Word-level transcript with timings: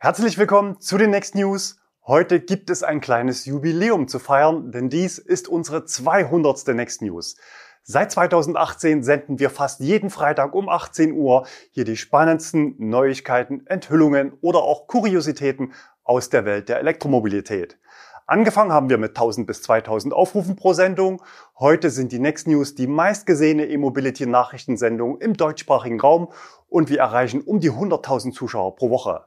Herzlich 0.00 0.38
willkommen 0.38 0.80
zu 0.80 0.96
den 0.96 1.10
Next 1.10 1.34
News. 1.34 1.80
Heute 2.06 2.38
gibt 2.38 2.70
es 2.70 2.84
ein 2.84 3.00
kleines 3.00 3.46
Jubiläum 3.46 4.06
zu 4.06 4.20
feiern, 4.20 4.70
denn 4.70 4.88
dies 4.88 5.18
ist 5.18 5.48
unsere 5.48 5.86
200. 5.86 6.68
Next 6.68 7.02
News. 7.02 7.36
Seit 7.82 8.12
2018 8.12 9.02
senden 9.02 9.40
wir 9.40 9.50
fast 9.50 9.80
jeden 9.80 10.10
Freitag 10.10 10.54
um 10.54 10.68
18 10.68 11.10
Uhr 11.14 11.48
hier 11.72 11.82
die 11.82 11.96
spannendsten 11.96 12.76
Neuigkeiten, 12.78 13.66
Enthüllungen 13.66 14.34
oder 14.40 14.60
auch 14.60 14.86
Kuriositäten 14.86 15.72
aus 16.04 16.30
der 16.30 16.44
Welt 16.44 16.68
der 16.68 16.78
Elektromobilität. 16.78 17.76
Angefangen 18.28 18.72
haben 18.72 18.90
wir 18.90 18.98
mit 18.98 19.16
1000 19.16 19.48
bis 19.48 19.62
2000 19.62 20.14
Aufrufen 20.14 20.54
pro 20.54 20.74
Sendung. 20.74 21.22
Heute 21.58 21.90
sind 21.90 22.12
die 22.12 22.20
Next 22.20 22.46
News 22.46 22.76
die 22.76 22.86
meistgesehene 22.86 23.66
E-Mobility-Nachrichtensendung 23.66 25.18
im 25.18 25.34
deutschsprachigen 25.34 25.98
Raum 25.98 26.28
und 26.68 26.88
wir 26.88 27.00
erreichen 27.00 27.40
um 27.40 27.58
die 27.58 27.72
100.000 27.72 28.32
Zuschauer 28.32 28.76
pro 28.76 28.90
Woche. 28.90 29.24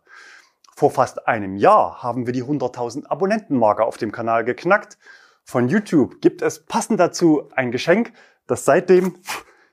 Vor 0.81 0.89
fast 0.89 1.27
einem 1.27 1.57
Jahr 1.57 2.01
haben 2.01 2.25
wir 2.25 2.33
die 2.33 2.43
100.000 2.43 3.05
Abonnentenmarke 3.05 3.85
auf 3.85 3.97
dem 3.97 4.11
Kanal 4.11 4.43
geknackt. 4.43 4.97
Von 5.43 5.67
YouTube 5.67 6.21
gibt 6.21 6.41
es 6.41 6.65
passend 6.65 6.99
dazu 6.99 7.47
ein 7.55 7.71
Geschenk, 7.71 8.13
das 8.47 8.65
seitdem 8.65 9.15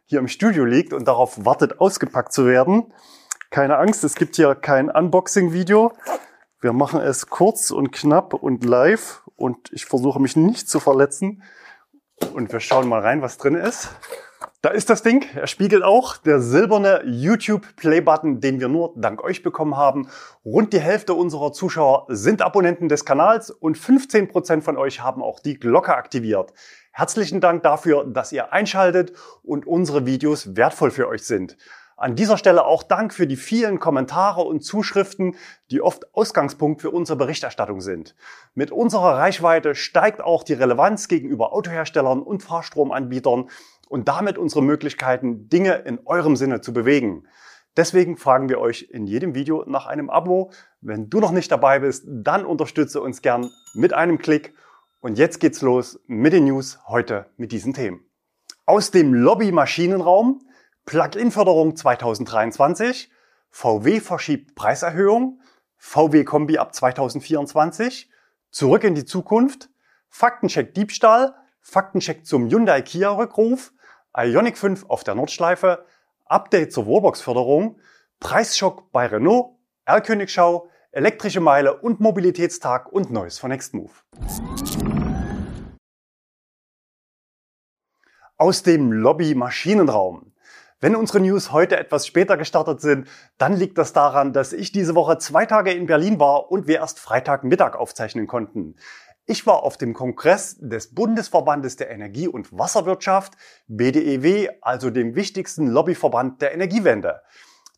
hier 0.04 0.18
im 0.18 0.28
Studio 0.28 0.66
liegt 0.66 0.92
und 0.92 1.08
darauf 1.08 1.46
wartet, 1.46 1.80
ausgepackt 1.80 2.34
zu 2.34 2.44
werden. 2.44 2.92
Keine 3.48 3.78
Angst, 3.78 4.04
es 4.04 4.16
gibt 4.16 4.36
hier 4.36 4.54
kein 4.54 4.90
Unboxing-Video. 4.90 5.94
Wir 6.60 6.74
machen 6.74 7.00
es 7.00 7.28
kurz 7.28 7.70
und 7.70 7.90
knapp 7.90 8.34
und 8.34 8.66
live 8.66 9.22
und 9.34 9.72
ich 9.72 9.86
versuche 9.86 10.20
mich 10.20 10.36
nicht 10.36 10.68
zu 10.68 10.78
verletzen. 10.78 11.42
Und 12.34 12.52
wir 12.52 12.60
schauen 12.60 12.86
mal 12.86 13.00
rein, 13.00 13.22
was 13.22 13.38
drin 13.38 13.54
ist. 13.54 13.88
Da 14.60 14.70
ist 14.70 14.90
das 14.90 15.04
Ding. 15.04 15.24
Er 15.36 15.46
spiegelt 15.46 15.84
auch 15.84 16.16
der 16.16 16.40
silberne 16.40 17.04
YouTube 17.06 17.76
Play 17.76 18.00
Button, 18.00 18.40
den 18.40 18.58
wir 18.58 18.66
nur 18.66 18.92
dank 18.96 19.22
euch 19.22 19.44
bekommen 19.44 19.76
haben. 19.76 20.08
Rund 20.44 20.72
die 20.72 20.80
Hälfte 20.80 21.14
unserer 21.14 21.52
Zuschauer 21.52 22.06
sind 22.08 22.42
Abonnenten 22.42 22.88
des 22.88 23.04
Kanals 23.04 23.52
und 23.52 23.78
15 23.78 24.26
Prozent 24.26 24.64
von 24.64 24.76
euch 24.76 25.00
haben 25.00 25.22
auch 25.22 25.38
die 25.38 25.60
Glocke 25.60 25.94
aktiviert. 25.94 26.52
Herzlichen 26.90 27.40
Dank 27.40 27.62
dafür, 27.62 28.04
dass 28.04 28.32
ihr 28.32 28.52
einschaltet 28.52 29.12
und 29.44 29.64
unsere 29.64 30.06
Videos 30.06 30.56
wertvoll 30.56 30.90
für 30.90 31.06
euch 31.06 31.22
sind. 31.22 31.56
An 31.96 32.14
dieser 32.14 32.38
Stelle 32.38 32.64
auch 32.64 32.84
Dank 32.84 33.12
für 33.12 33.26
die 33.26 33.36
vielen 33.36 33.80
Kommentare 33.80 34.42
und 34.42 34.60
Zuschriften, 34.60 35.34
die 35.72 35.82
oft 35.82 36.14
Ausgangspunkt 36.14 36.80
für 36.80 36.90
unsere 36.90 37.18
Berichterstattung 37.18 37.80
sind. 37.80 38.14
Mit 38.54 38.70
unserer 38.70 39.18
Reichweite 39.18 39.74
steigt 39.74 40.20
auch 40.20 40.44
die 40.44 40.52
Relevanz 40.52 41.08
gegenüber 41.08 41.52
Autoherstellern 41.52 42.22
und 42.22 42.44
Fahrstromanbietern 42.44 43.50
und 43.88 44.08
damit 44.08 44.38
unsere 44.38 44.62
Möglichkeiten, 44.62 45.48
Dinge 45.48 45.74
in 45.74 45.98
eurem 46.04 46.36
Sinne 46.36 46.60
zu 46.60 46.72
bewegen. 46.72 47.26
Deswegen 47.76 48.16
fragen 48.16 48.48
wir 48.48 48.58
euch 48.58 48.88
in 48.90 49.06
jedem 49.06 49.34
Video 49.34 49.64
nach 49.66 49.86
einem 49.86 50.10
Abo. 50.10 50.50
Wenn 50.80 51.08
du 51.10 51.20
noch 51.20 51.30
nicht 51.30 51.50
dabei 51.52 51.78
bist, 51.78 52.04
dann 52.08 52.44
unterstütze 52.44 53.00
uns 53.00 53.22
gern 53.22 53.50
mit 53.74 53.92
einem 53.92 54.18
Klick. 54.18 54.54
Und 55.00 55.16
jetzt 55.16 55.38
geht's 55.38 55.62
los 55.62 56.00
mit 56.06 56.32
den 56.32 56.44
News 56.44 56.78
heute 56.88 57.26
mit 57.36 57.52
diesen 57.52 57.74
Themen. 57.74 58.04
Aus 58.66 58.90
dem 58.90 59.14
Lobby-Maschinenraum, 59.14 60.40
Plug-in-Förderung 60.86 61.76
2023, 61.76 63.10
VW 63.50 64.00
verschiebt 64.00 64.54
Preiserhöhung, 64.54 65.40
VW-Kombi 65.76 66.58
ab 66.58 66.74
2024, 66.74 68.10
zurück 68.50 68.84
in 68.84 68.94
die 68.94 69.04
Zukunft, 69.04 69.70
Faktencheck 70.08 70.74
Diebstahl, 70.74 71.34
Faktencheck 71.60 72.26
zum 72.26 72.48
Hyundai 72.48 72.82
Kia 72.82 73.10
Rückruf, 73.10 73.72
Ionic 74.20 74.58
5 74.58 74.86
auf 74.88 75.04
der 75.04 75.14
Nordschleife, 75.14 75.86
Update 76.26 76.72
zur 76.72 76.88
Wallbox-Förderung, 76.88 77.78
Preisschock 78.18 78.90
bei 78.90 79.06
Renault, 79.06 79.54
R-Königschau, 79.84 80.68
elektrische 80.90 81.38
Meile 81.38 81.78
und 81.78 82.00
Mobilitätstag 82.00 82.90
und 82.92 83.12
Neues 83.12 83.38
von 83.38 83.50
Nextmove. 83.50 84.02
Aus 88.36 88.64
dem 88.64 88.90
Lobby-Maschinenraum. 88.90 90.32
Wenn 90.80 90.96
unsere 90.96 91.20
News 91.20 91.52
heute 91.52 91.76
etwas 91.76 92.04
später 92.04 92.36
gestartet 92.36 92.80
sind, 92.80 93.08
dann 93.36 93.52
liegt 93.52 93.78
das 93.78 93.92
daran, 93.92 94.32
dass 94.32 94.52
ich 94.52 94.72
diese 94.72 94.96
Woche 94.96 95.18
zwei 95.18 95.46
Tage 95.46 95.72
in 95.72 95.86
Berlin 95.86 96.18
war 96.18 96.50
und 96.50 96.66
wir 96.66 96.76
erst 96.76 96.98
Freitagmittag 96.98 97.76
aufzeichnen 97.76 98.26
konnten. 98.26 98.74
Ich 99.30 99.46
war 99.46 99.62
auf 99.62 99.76
dem 99.76 99.92
Kongress 99.92 100.56
des 100.58 100.94
Bundesverbandes 100.94 101.76
der 101.76 101.90
Energie- 101.90 102.28
und 102.28 102.50
Wasserwirtschaft, 102.50 103.34
BDEW, 103.66 104.48
also 104.62 104.88
dem 104.88 105.16
wichtigsten 105.16 105.66
Lobbyverband 105.66 106.40
der 106.40 106.54
Energiewende. 106.54 107.20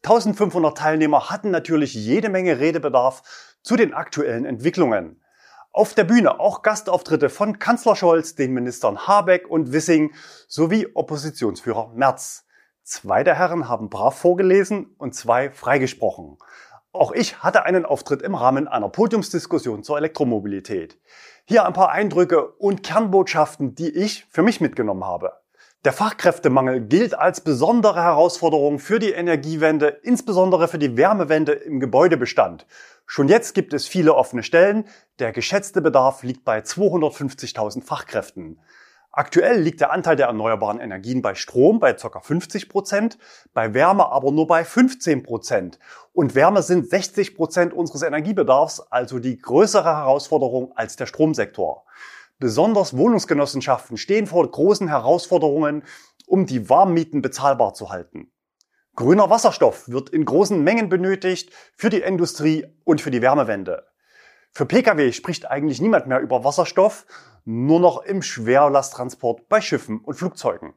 1500 0.04 0.78
Teilnehmer 0.78 1.28
hatten 1.28 1.50
natürlich 1.50 1.92
jede 1.92 2.28
Menge 2.28 2.60
Redebedarf 2.60 3.56
zu 3.64 3.74
den 3.74 3.94
aktuellen 3.94 4.44
Entwicklungen. 4.44 5.24
Auf 5.72 5.94
der 5.94 6.04
Bühne 6.04 6.38
auch 6.38 6.62
Gastauftritte 6.62 7.28
von 7.28 7.58
Kanzler 7.58 7.96
Scholz, 7.96 8.36
den 8.36 8.52
Ministern 8.52 9.08
Habeck 9.08 9.50
und 9.50 9.72
Wissing 9.72 10.14
sowie 10.46 10.86
Oppositionsführer 10.94 11.90
Merz. 11.96 12.46
Zwei 12.84 13.24
der 13.24 13.34
Herren 13.34 13.68
haben 13.68 13.90
brav 13.90 14.16
vorgelesen 14.16 14.94
und 14.98 15.16
zwei 15.16 15.50
freigesprochen. 15.50 16.38
Auch 16.92 17.12
ich 17.12 17.38
hatte 17.38 17.64
einen 17.64 17.84
Auftritt 17.84 18.20
im 18.20 18.34
Rahmen 18.34 18.66
einer 18.66 18.88
Podiumsdiskussion 18.88 19.84
zur 19.84 19.96
Elektromobilität. 19.98 20.98
Hier 21.44 21.64
ein 21.64 21.72
paar 21.72 21.90
Eindrücke 21.90 22.48
und 22.58 22.82
Kernbotschaften, 22.82 23.76
die 23.76 23.90
ich 23.90 24.26
für 24.28 24.42
mich 24.42 24.60
mitgenommen 24.60 25.04
habe. 25.04 25.34
Der 25.84 25.92
Fachkräftemangel 25.92 26.80
gilt 26.80 27.16
als 27.16 27.42
besondere 27.42 28.02
Herausforderung 28.02 28.80
für 28.80 28.98
die 28.98 29.12
Energiewende, 29.12 30.00
insbesondere 30.02 30.66
für 30.66 30.78
die 30.78 30.96
Wärmewende 30.96 31.52
im 31.52 31.78
Gebäudebestand. 31.78 32.66
Schon 33.06 33.28
jetzt 33.28 33.54
gibt 33.54 33.72
es 33.72 33.86
viele 33.86 34.14
offene 34.14 34.42
Stellen. 34.42 34.84
Der 35.20 35.30
geschätzte 35.32 35.80
Bedarf 35.80 36.24
liegt 36.24 36.44
bei 36.44 36.58
250.000 36.58 37.82
Fachkräften. 37.84 38.60
Aktuell 39.12 39.60
liegt 39.60 39.80
der 39.80 39.90
Anteil 39.90 40.14
der 40.14 40.28
erneuerbaren 40.28 40.78
Energien 40.78 41.20
bei 41.20 41.34
Strom 41.34 41.80
bei 41.80 41.94
ca. 41.94 42.20
50 42.20 42.68
Prozent, 42.68 43.18
bei 43.52 43.74
Wärme 43.74 44.06
aber 44.06 44.30
nur 44.30 44.46
bei 44.46 44.64
15 44.64 45.24
Prozent. 45.24 45.80
Und 46.12 46.36
Wärme 46.36 46.62
sind 46.62 46.88
60 46.88 47.34
Prozent 47.34 47.74
unseres 47.74 48.02
Energiebedarfs, 48.02 48.78
also 48.78 49.18
die 49.18 49.36
größere 49.36 49.96
Herausforderung 49.96 50.72
als 50.76 50.94
der 50.94 51.06
Stromsektor. 51.06 51.84
Besonders 52.38 52.96
Wohnungsgenossenschaften 52.96 53.96
stehen 53.96 54.28
vor 54.28 54.48
großen 54.48 54.86
Herausforderungen, 54.86 55.82
um 56.26 56.46
die 56.46 56.70
Warmmieten 56.70 57.20
bezahlbar 57.20 57.74
zu 57.74 57.90
halten. 57.90 58.30
Grüner 58.94 59.28
Wasserstoff 59.28 59.88
wird 59.88 60.10
in 60.10 60.24
großen 60.24 60.62
Mengen 60.62 60.88
benötigt 60.88 61.52
für 61.76 61.90
die 61.90 62.00
Industrie 62.00 62.66
und 62.84 63.00
für 63.00 63.10
die 63.10 63.22
Wärmewende. 63.22 63.89
Für 64.52 64.66
Pkw 64.66 65.12
spricht 65.12 65.50
eigentlich 65.50 65.80
niemand 65.80 66.06
mehr 66.06 66.20
über 66.20 66.44
Wasserstoff, 66.44 67.06
nur 67.44 67.80
noch 67.80 68.02
im 68.02 68.22
Schwerlasttransport 68.22 69.48
bei 69.48 69.60
Schiffen 69.60 70.00
und 70.00 70.14
Flugzeugen. 70.14 70.74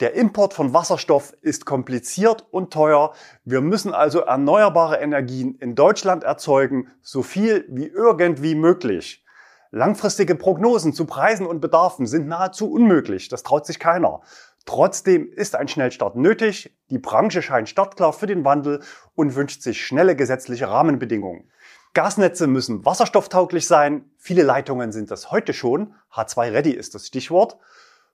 Der 0.00 0.14
Import 0.14 0.54
von 0.54 0.72
Wasserstoff 0.72 1.32
ist 1.42 1.66
kompliziert 1.66 2.46
und 2.50 2.72
teuer. 2.72 3.12
Wir 3.44 3.60
müssen 3.60 3.92
also 3.92 4.20
erneuerbare 4.20 4.96
Energien 4.96 5.54
in 5.56 5.74
Deutschland 5.74 6.24
erzeugen, 6.24 6.88
so 7.02 7.22
viel 7.22 7.66
wie 7.68 7.86
irgendwie 7.86 8.54
möglich. 8.54 9.24
Langfristige 9.70 10.34
Prognosen 10.34 10.92
zu 10.92 11.04
Preisen 11.04 11.46
und 11.46 11.60
Bedarfen 11.60 12.06
sind 12.06 12.26
nahezu 12.26 12.70
unmöglich. 12.70 13.28
Das 13.28 13.42
traut 13.42 13.66
sich 13.66 13.78
keiner. 13.78 14.20
Trotzdem 14.64 15.30
ist 15.30 15.56
ein 15.56 15.68
Schnellstart 15.68 16.16
nötig. 16.16 16.76
Die 16.90 16.98
Branche 16.98 17.42
scheint 17.42 17.68
startklar 17.68 18.12
für 18.12 18.26
den 18.26 18.44
Wandel 18.44 18.82
und 19.14 19.34
wünscht 19.34 19.62
sich 19.62 19.84
schnelle 19.84 20.14
gesetzliche 20.14 20.68
Rahmenbedingungen. 20.68 21.50
Gasnetze 21.94 22.46
müssen 22.46 22.86
wasserstofftauglich 22.86 23.66
sein. 23.66 24.10
Viele 24.16 24.42
Leitungen 24.42 24.92
sind 24.92 25.10
das 25.10 25.30
heute 25.30 25.52
schon. 25.52 25.94
H2-Ready 26.14 26.70
ist 26.70 26.94
das 26.94 27.06
Stichwort. 27.06 27.58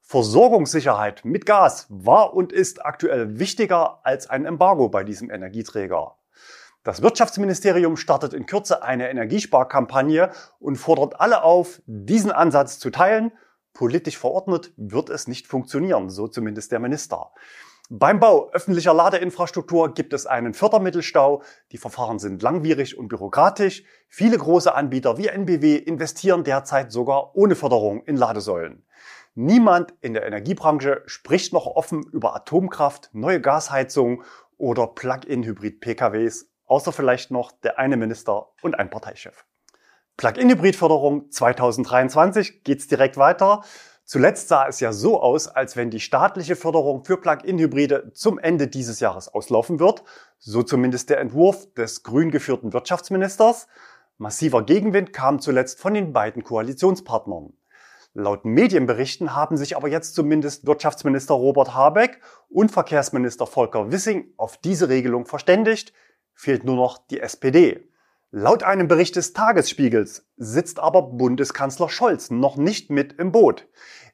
Versorgungssicherheit 0.02 1.24
mit 1.24 1.46
Gas 1.46 1.86
war 1.88 2.34
und 2.34 2.52
ist 2.52 2.84
aktuell 2.84 3.38
wichtiger 3.38 4.04
als 4.04 4.28
ein 4.28 4.46
Embargo 4.46 4.88
bei 4.88 5.04
diesem 5.04 5.30
Energieträger. 5.30 6.16
Das 6.82 7.02
Wirtschaftsministerium 7.02 7.96
startet 7.96 8.32
in 8.32 8.46
Kürze 8.46 8.82
eine 8.82 9.10
Energiesparkampagne 9.10 10.32
und 10.58 10.76
fordert 10.76 11.20
alle 11.20 11.44
auf, 11.44 11.80
diesen 11.86 12.32
Ansatz 12.32 12.80
zu 12.80 12.90
teilen. 12.90 13.30
Politisch 13.74 14.18
verordnet 14.18 14.72
wird 14.76 15.08
es 15.08 15.28
nicht 15.28 15.46
funktionieren, 15.46 16.10
so 16.10 16.26
zumindest 16.26 16.72
der 16.72 16.80
Minister. 16.80 17.30
Beim 17.90 18.20
Bau 18.20 18.50
öffentlicher 18.50 18.92
Ladeinfrastruktur 18.92 19.94
gibt 19.94 20.12
es 20.12 20.26
einen 20.26 20.52
Fördermittelstau. 20.52 21.42
Die 21.72 21.78
Verfahren 21.78 22.18
sind 22.18 22.42
langwierig 22.42 22.98
und 22.98 23.08
bürokratisch. 23.08 23.82
Viele 24.08 24.36
große 24.36 24.74
Anbieter 24.74 25.16
wie 25.16 25.28
NBW 25.28 25.76
investieren 25.76 26.44
derzeit 26.44 26.92
sogar 26.92 27.34
ohne 27.34 27.56
Förderung 27.56 28.02
in 28.04 28.18
Ladesäulen. 28.18 28.84
Niemand 29.34 29.94
in 30.02 30.12
der 30.12 30.26
Energiebranche 30.26 31.02
spricht 31.06 31.54
noch 31.54 31.64
offen 31.64 32.02
über 32.12 32.36
Atomkraft, 32.36 33.08
neue 33.14 33.40
Gasheizungen 33.40 34.22
oder 34.58 34.88
Plug-in-Hybrid-PKWs, 34.88 36.50
außer 36.66 36.92
vielleicht 36.92 37.30
noch 37.30 37.52
der 37.52 37.78
eine 37.78 37.96
Minister 37.96 38.50
und 38.60 38.78
ein 38.78 38.90
Parteichef. 38.90 39.46
Plug-in-Hybrid-Förderung 40.18 41.30
2023 41.30 42.64
geht's 42.64 42.86
direkt 42.86 43.16
weiter. 43.16 43.62
Zuletzt 44.10 44.48
sah 44.48 44.66
es 44.66 44.80
ja 44.80 44.94
so 44.94 45.20
aus, 45.20 45.48
als 45.48 45.76
wenn 45.76 45.90
die 45.90 46.00
staatliche 46.00 46.56
Förderung 46.56 47.04
für 47.04 47.18
Plug-in-Hybride 47.18 48.12
zum 48.14 48.38
Ende 48.38 48.66
dieses 48.66 49.00
Jahres 49.00 49.28
auslaufen 49.28 49.80
wird, 49.80 50.02
so 50.38 50.62
zumindest 50.62 51.10
der 51.10 51.20
Entwurf 51.20 51.74
des 51.74 52.04
grün 52.04 52.30
geführten 52.30 52.72
Wirtschaftsministers. 52.72 53.66
Massiver 54.16 54.62
Gegenwind 54.62 55.12
kam 55.12 55.40
zuletzt 55.40 55.78
von 55.78 55.92
den 55.92 56.14
beiden 56.14 56.42
Koalitionspartnern. 56.42 57.52
Laut 58.14 58.46
Medienberichten 58.46 59.36
haben 59.36 59.58
sich 59.58 59.76
aber 59.76 59.88
jetzt 59.88 60.14
zumindest 60.14 60.66
Wirtschaftsminister 60.66 61.34
Robert 61.34 61.74
Habeck 61.74 62.22
und 62.48 62.72
Verkehrsminister 62.72 63.46
Volker 63.46 63.92
Wissing 63.92 64.32
auf 64.38 64.56
diese 64.56 64.88
Regelung 64.88 65.26
verständigt, 65.26 65.92
fehlt 66.32 66.64
nur 66.64 66.76
noch 66.76 66.96
die 66.96 67.20
SPD. 67.20 67.87
Laut 68.30 68.62
einem 68.62 68.88
Bericht 68.88 69.16
des 69.16 69.32
Tagesspiegels 69.32 70.28
sitzt 70.36 70.80
aber 70.80 71.00
Bundeskanzler 71.00 71.88
Scholz 71.88 72.30
noch 72.30 72.56
nicht 72.56 72.90
mit 72.90 73.14
im 73.14 73.32
Boot. 73.32 73.66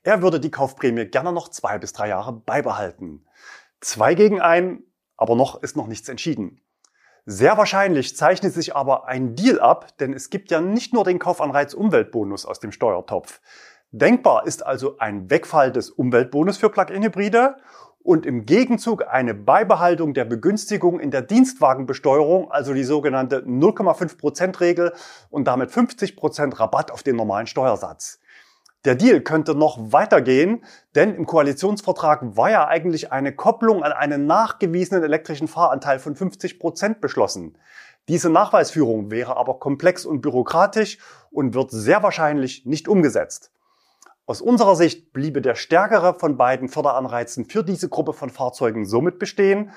Er 0.04 0.22
würde 0.22 0.38
die 0.38 0.52
Kaufprämie 0.52 1.06
gerne 1.06 1.32
noch 1.32 1.48
zwei 1.48 1.78
bis 1.78 1.92
drei 1.92 2.10
Jahre 2.10 2.32
beibehalten. 2.32 3.26
Zwei 3.80 4.14
gegen 4.14 4.40
ein, 4.40 4.84
aber 5.16 5.34
noch 5.34 5.60
ist 5.64 5.76
noch 5.76 5.88
nichts 5.88 6.08
entschieden. 6.08 6.60
Sehr 7.26 7.58
wahrscheinlich 7.58 8.16
zeichnet 8.16 8.54
sich 8.54 8.76
aber 8.76 9.08
ein 9.08 9.34
Deal 9.34 9.58
ab, 9.58 9.98
denn 9.98 10.12
es 10.12 10.30
gibt 10.30 10.52
ja 10.52 10.60
nicht 10.60 10.92
nur 10.92 11.02
den 11.02 11.18
Kaufanreiz 11.18 11.74
Umweltbonus 11.74 12.46
aus 12.46 12.60
dem 12.60 12.70
Steuertopf. 12.70 13.40
Denkbar 13.90 14.46
ist 14.46 14.64
also 14.64 14.98
ein 14.98 15.28
Wegfall 15.28 15.72
des 15.72 15.90
Umweltbonus 15.90 16.56
für 16.56 16.70
Plug-in-Hybride 16.70 17.56
und 18.04 18.26
im 18.26 18.44
Gegenzug 18.44 19.08
eine 19.08 19.34
Beibehaltung 19.34 20.12
der 20.12 20.26
Begünstigung 20.26 21.00
in 21.00 21.10
der 21.10 21.22
Dienstwagenbesteuerung, 21.22 22.52
also 22.52 22.74
die 22.74 22.84
sogenannte 22.84 23.38
0,5% 23.40 24.60
Regel 24.60 24.92
und 25.30 25.48
damit 25.48 25.70
50% 25.70 26.60
Rabatt 26.60 26.92
auf 26.92 27.02
den 27.02 27.16
normalen 27.16 27.46
Steuersatz. 27.46 28.20
Der 28.84 28.94
Deal 28.94 29.22
könnte 29.22 29.54
noch 29.54 29.78
weitergehen, 29.92 30.62
denn 30.94 31.14
im 31.14 31.24
Koalitionsvertrag 31.24 32.36
war 32.36 32.50
ja 32.50 32.68
eigentlich 32.68 33.10
eine 33.10 33.34
Kopplung 33.34 33.82
an 33.82 33.92
einen 33.92 34.26
nachgewiesenen 34.26 35.02
elektrischen 35.02 35.48
Fahranteil 35.48 35.98
von 35.98 36.14
50% 36.14 37.00
beschlossen. 37.00 37.56
Diese 38.08 38.28
Nachweisführung 38.28 39.10
wäre 39.10 39.38
aber 39.38 39.58
komplex 39.58 40.04
und 40.04 40.20
bürokratisch 40.20 40.98
und 41.30 41.54
wird 41.54 41.70
sehr 41.70 42.02
wahrscheinlich 42.02 42.66
nicht 42.66 42.86
umgesetzt. 42.86 43.53
Aus 44.26 44.40
unserer 44.40 44.74
Sicht 44.74 45.12
bliebe 45.12 45.42
der 45.42 45.54
stärkere 45.54 46.18
von 46.18 46.38
beiden 46.38 46.68
Förderanreizen 46.68 47.44
für 47.44 47.62
diese 47.62 47.90
Gruppe 47.90 48.14
von 48.14 48.30
Fahrzeugen 48.30 48.86
somit 48.86 49.18
bestehen. 49.18 49.72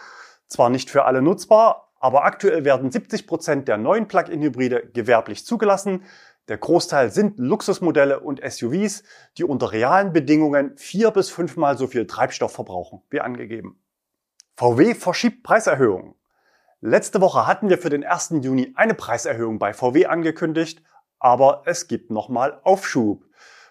Zwar 0.47 0.69
nicht 0.69 0.89
für 0.89 1.03
alle 1.03 1.21
nutzbar, 1.21 1.91
aber 1.99 2.23
aktuell 2.23 2.63
werden 2.63 2.89
70 2.89 3.27
Prozent 3.27 3.67
der 3.67 3.77
neuen 3.77 4.07
Plug-in-Hybride 4.07 4.91
gewerblich 4.93 5.45
zugelassen. 5.45 6.05
Der 6.47 6.57
Großteil 6.57 7.11
sind 7.11 7.37
Luxusmodelle 7.37 8.21
und 8.21 8.39
SUVs, 8.41 9.03
die 9.37 9.43
unter 9.43 9.73
realen 9.73 10.13
Bedingungen 10.13 10.77
vier 10.77 11.11
bis 11.11 11.29
fünfmal 11.29 11.77
so 11.77 11.87
viel 11.87 12.07
Treibstoff 12.07 12.53
verbrauchen 12.53 13.01
wie 13.09 13.19
angegeben. 13.19 13.77
VW 14.55 14.95
verschiebt 14.95 15.43
Preiserhöhungen. 15.43 16.15
Letzte 16.79 17.19
Woche 17.19 17.47
hatten 17.47 17.67
wir 17.69 17.77
für 17.77 17.89
den 17.89 18.05
1. 18.05 18.35
Juni 18.41 18.71
eine 18.77 18.93
Preiserhöhung 18.93 19.59
bei 19.59 19.73
VW 19.73 20.05
angekündigt, 20.05 20.81
aber 21.19 21.63
es 21.65 21.89
gibt 21.89 22.11
nochmal 22.11 22.61
Aufschub. 22.63 23.25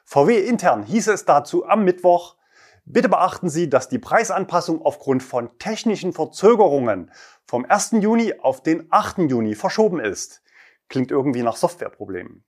VW 0.08 0.38
intern 0.38 0.84
hieß 0.84 1.08
es 1.08 1.24
dazu 1.24 1.66
am 1.66 1.84
Mittwoch, 1.84 2.36
bitte 2.84 3.08
beachten 3.08 3.48
Sie, 3.48 3.68
dass 3.68 3.88
die 3.88 3.98
Preisanpassung 3.98 4.80
aufgrund 4.80 5.24
von 5.24 5.58
technischen 5.58 6.12
Verzögerungen 6.12 7.10
vom 7.44 7.66
1. 7.68 7.96
Juni 8.00 8.32
auf 8.40 8.62
den 8.62 8.86
8. 8.90 9.18
Juni 9.28 9.56
verschoben 9.56 9.98
ist. 9.98 10.44
Klingt 10.88 11.10
irgendwie 11.10 11.42
nach 11.42 11.56
Softwareproblemen. 11.56 12.44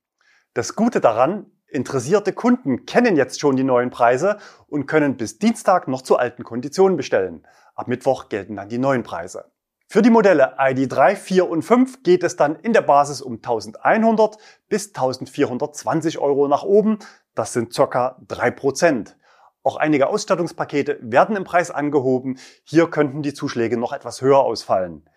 Das 0.55 0.77
Gute 0.77 1.01
daran, 1.01 1.51
interessierte 1.67 2.33
Kunden 2.33 2.87
kennen 2.87 3.17
jetzt 3.17 3.41
schon 3.41 3.57
die 3.57 3.65
neuen 3.65 3.91
Preise 3.91 4.39
und 4.69 4.87
können 4.87 5.17
bis 5.17 5.41
Dienstag 5.41 5.89
noch 5.89 6.03
zu 6.03 6.17
alten 6.17 6.45
Konditionen 6.45 6.97
bestellen. 6.97 7.45
Ab 7.75 7.89
Mittwoch 7.89 8.29
gelten 8.29 8.55
dann 8.55 8.69
die 8.69 8.79
neuen 8.79 9.03
Preise. 9.03 9.51
Für 9.91 10.03
die 10.03 10.11
Modelle 10.11 10.59
ID3, 10.59 11.17
4 11.17 11.49
und 11.49 11.63
5 11.63 12.03
geht 12.03 12.23
es 12.23 12.37
dann 12.37 12.57
in 12.57 12.75
der 12.75 12.83
Basis 12.83 13.23
um 13.23 13.37
1100 13.37 14.37
bis 14.69 14.89
1420 14.89 16.19
Euro 16.19 16.47
nach 16.47 16.63
oben. 16.63 16.99
Das 17.35 17.55
sind 17.55 17.73
circa 17.73 18.21
3%. 18.29 19.15
Auch 19.63 19.77
einige 19.77 20.09
Ausstattungspakete 20.09 20.99
werden 21.01 21.37
im 21.37 21.45
Preis 21.45 21.71
angehoben. 21.71 22.39
Hier 22.65 22.91
könnten 22.91 23.23
die 23.23 23.33
Zuschläge 23.33 23.79
noch 23.79 23.95
etwas 23.95 24.21
höher 24.21 24.41
ausfallen. 24.41 25.09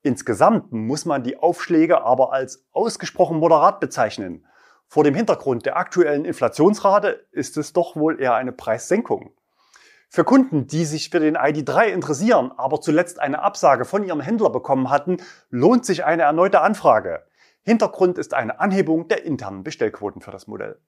Insgesamt 0.00 0.72
muss 0.72 1.04
man 1.04 1.22
die 1.22 1.36
Aufschläge 1.36 2.02
aber 2.02 2.32
als 2.32 2.64
ausgesprochen 2.72 3.36
moderat 3.36 3.78
bezeichnen. 3.78 4.46
Vor 4.86 5.04
dem 5.04 5.14
Hintergrund 5.14 5.66
der 5.66 5.76
aktuellen 5.76 6.24
Inflationsrate 6.24 7.26
ist 7.30 7.58
es 7.58 7.74
doch 7.74 7.94
wohl 7.94 8.18
eher 8.18 8.34
eine 8.34 8.52
Preissenkung. 8.52 9.34
Für 10.14 10.22
Kunden, 10.22 10.68
die 10.68 10.84
sich 10.84 11.10
für 11.10 11.18
den 11.18 11.36
ID3 11.36 11.86
interessieren, 11.86 12.52
aber 12.56 12.80
zuletzt 12.80 13.18
eine 13.18 13.42
Absage 13.42 13.84
von 13.84 14.04
ihrem 14.04 14.20
Händler 14.20 14.48
bekommen 14.48 14.88
hatten, 14.88 15.16
lohnt 15.50 15.84
sich 15.84 16.04
eine 16.04 16.22
erneute 16.22 16.60
Anfrage. 16.60 17.24
Hintergrund 17.64 18.16
ist 18.16 18.32
eine 18.32 18.60
Anhebung 18.60 19.08
der 19.08 19.24
internen 19.24 19.64
Bestellquoten 19.64 20.20
für 20.20 20.30
das 20.30 20.46
Modell. 20.46 20.78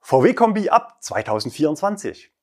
VW 0.00 0.34
Kombi 0.34 0.68
ab 0.68 0.98
2024. 1.00 2.34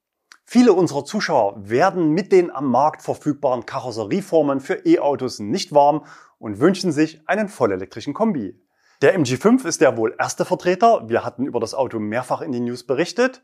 Viele 0.44 0.74
unserer 0.74 1.06
Zuschauer 1.06 1.54
werden 1.70 2.10
mit 2.10 2.32
den 2.32 2.50
am 2.50 2.72
Markt 2.72 3.04
verfügbaren 3.04 3.68
Karosserieformen 3.68 4.60
für 4.60 4.88
E-Autos 4.88 5.38
nicht 5.38 5.72
warm 5.72 6.04
und 6.40 6.60
wünschen 6.60 6.92
sich 6.92 7.22
einen 7.30 7.48
vollelektrischen 7.48 8.16
Kombi. 8.16 8.60
Der 9.04 9.16
MG5 9.16 9.68
ist 9.68 9.82
der 9.82 9.98
wohl 9.98 10.16
erste 10.18 10.46
Vertreter. 10.46 11.08
Wir 11.10 11.24
hatten 11.24 11.46
über 11.46 11.60
das 11.60 11.76
Auto 11.76 12.00
mehrfach 12.00 12.42
in 12.42 12.54
den 12.54 12.64
News 12.64 12.88
berichtet. 12.88 13.44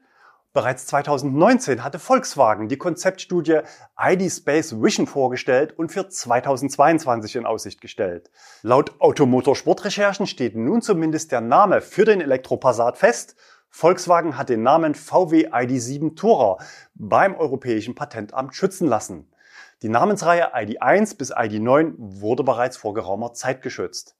Bereits 0.53 0.85
2019 0.85 1.83
hatte 1.83 1.97
Volkswagen 1.97 2.67
die 2.67 2.77
Konzeptstudie 2.77 3.61
ID 3.99 4.31
Space 4.31 4.79
Vision 4.79 5.07
vorgestellt 5.07 5.73
und 5.79 5.91
für 5.91 6.07
2022 6.07 7.37
in 7.37 7.47
Aussicht 7.47 7.81
gestellt. 7.81 8.29
Laut 8.61 9.01
Automotorsportrecherchen 9.01 10.27
steht 10.27 10.55
nun 10.55 10.83
zumindest 10.83 11.31
der 11.31 11.41
Name 11.41 11.81
für 11.81 12.05
den 12.05 12.21
Elektropassat 12.21 12.99
fest. 12.99 13.35
Volkswagen 13.71 14.37
hat 14.37 14.49
den 14.49 14.61
Namen 14.61 14.93
VW 14.93 15.47
ID7 15.47 16.15
Tourer 16.15 16.59
beim 16.93 17.33
Europäischen 17.33 17.95
Patentamt 17.95 18.53
schützen 18.53 18.87
lassen. 18.87 19.31
Die 19.81 19.89
Namensreihe 19.89 20.53
ID1 20.55 21.17
bis 21.17 21.33
ID9 21.33 21.95
wurde 21.97 22.43
bereits 22.43 22.77
vor 22.77 22.93
geraumer 22.93 23.33
Zeit 23.33 23.63
geschützt. 23.63 24.15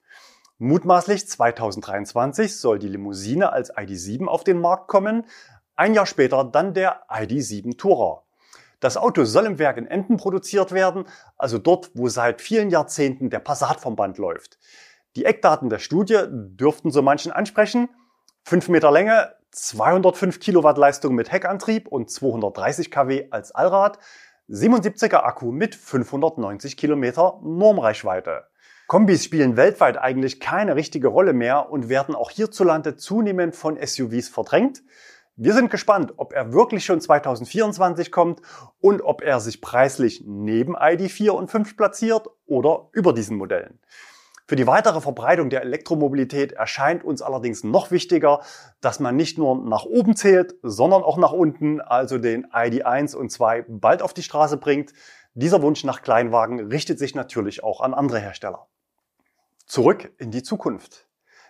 Mutmaßlich 0.60 1.28
2023 1.28 2.58
soll 2.58 2.80
die 2.80 2.88
Limousine 2.88 3.52
als 3.52 3.76
ID7 3.76 4.28
auf 4.28 4.44
den 4.44 4.60
Markt 4.60 4.88
kommen, 4.88 5.26
ein 5.76 5.94
Jahr 5.94 6.06
später 6.06 6.44
dann 6.44 6.74
der 6.74 7.04
ID7 7.10 7.78
Tourer. 7.78 8.24
Das 8.80 8.98
Auto 8.98 9.24
soll 9.24 9.46
im 9.46 9.60
Werk 9.60 9.78
in 9.78 9.88
Emden 9.88 10.18
produziert 10.18 10.72
werden, 10.72 11.06
also 11.38 11.58
dort, 11.58 11.92
wo 11.94 12.10
seit 12.10 12.42
vielen 12.42 12.70
Jahrzehnten 12.70 13.30
der 13.30 13.40
Passat 13.40 13.80
vom 13.80 13.96
Band 13.96 14.18
läuft. 14.18 14.60
Die 15.16 15.26
Eckdaten 15.26 15.70
der 15.70 15.80
Studie 15.80 16.24
dürften 16.30 16.92
so 16.92 17.02
manchen 17.02 17.32
ansprechen. 17.32 17.90
5 18.44 18.70
Meter 18.70 18.92
Länge, 18.92 19.34
205 19.52 20.40
Kilowatt 20.40 20.78
Leistung 20.78 21.16
mit 21.16 21.32
Heckantrieb 21.32 21.88
und 21.88 22.10
230 22.10 22.92
kW 22.92 23.28
als 23.30 23.52
Allrad, 23.54 24.00
77er 24.50 25.24
Akku 25.24 25.52
mit 25.52 25.76
590 25.76 26.76
Kilometer 26.76 27.40
Normreichweite. 27.42 28.44
Kombis 28.88 29.24
spielen 29.24 29.56
weltweit 29.56 29.98
eigentlich 29.98 30.40
keine 30.40 30.76
richtige 30.76 31.08
Rolle 31.08 31.34
mehr 31.34 31.72
und 31.72 31.88
werden 31.88 32.16
auch 32.16 32.30
hierzulande 32.30 32.98
zunehmend 32.98 33.56
von 33.56 33.78
SUVs 33.82 34.28
verdrängt. 34.28 34.84
Wir 35.36 35.56
sind 35.56 35.72
gespannt, 35.72 36.14
ob 36.18 36.32
er 36.34 36.54
wirklich 36.54 36.86
schon 36.86 37.02
2024 37.02 38.12
kommt 38.12 38.42
und 38.80 39.02
ob 39.02 39.24
er 39.24 39.40
sich 39.40 39.62
preislich 39.62 40.24
neben 40.28 40.78
ID4 40.78 41.32
und 41.32 41.50
5 41.50 41.76
platziert 41.76 42.28
oder 42.46 42.90
über 42.92 43.14
diesen 43.14 43.38
Modellen. 43.38 43.80
Für 44.46 44.56
die 44.56 44.68
weitere 44.68 45.02
Verbreitung 45.02 45.50
der 45.50 45.62
Elektromobilität 45.62 46.52
erscheint 46.52 47.04
uns 47.04 47.24
allerdings 47.24 47.64
noch 47.64 47.90
wichtiger, 47.90 48.42
dass 48.80 49.00
man 49.00 49.16
nicht 49.16 49.40
nur 49.40 49.58
nach 49.58 49.86
oben 49.86 50.16
zählt, 50.16 50.54
sondern 50.62 51.02
auch 51.02 51.18
nach 51.18 51.32
unten, 51.32 51.82
also 51.82 52.20
den 52.20 52.46
ID1 52.52 53.16
und 53.16 53.32
2 53.32 53.66
bald 53.68 54.04
auf 54.04 54.14
die 54.14 54.22
Straße 54.22 54.58
bringt. 54.58 54.94
Dieser 55.34 55.64
Wunsch 55.64 55.84
nach 55.84 56.04
Kleinwagen 56.04 56.60
richtet 56.68 57.00
sich 57.00 57.16
natürlich 57.16 57.64
auch 57.64 57.82
an 57.82 57.96
andere 57.96 58.20
Hersteller. 58.20 58.68
Zurück 59.66 60.14
in 60.20 60.30
die 60.30 60.44
Zukunft. 60.44 61.08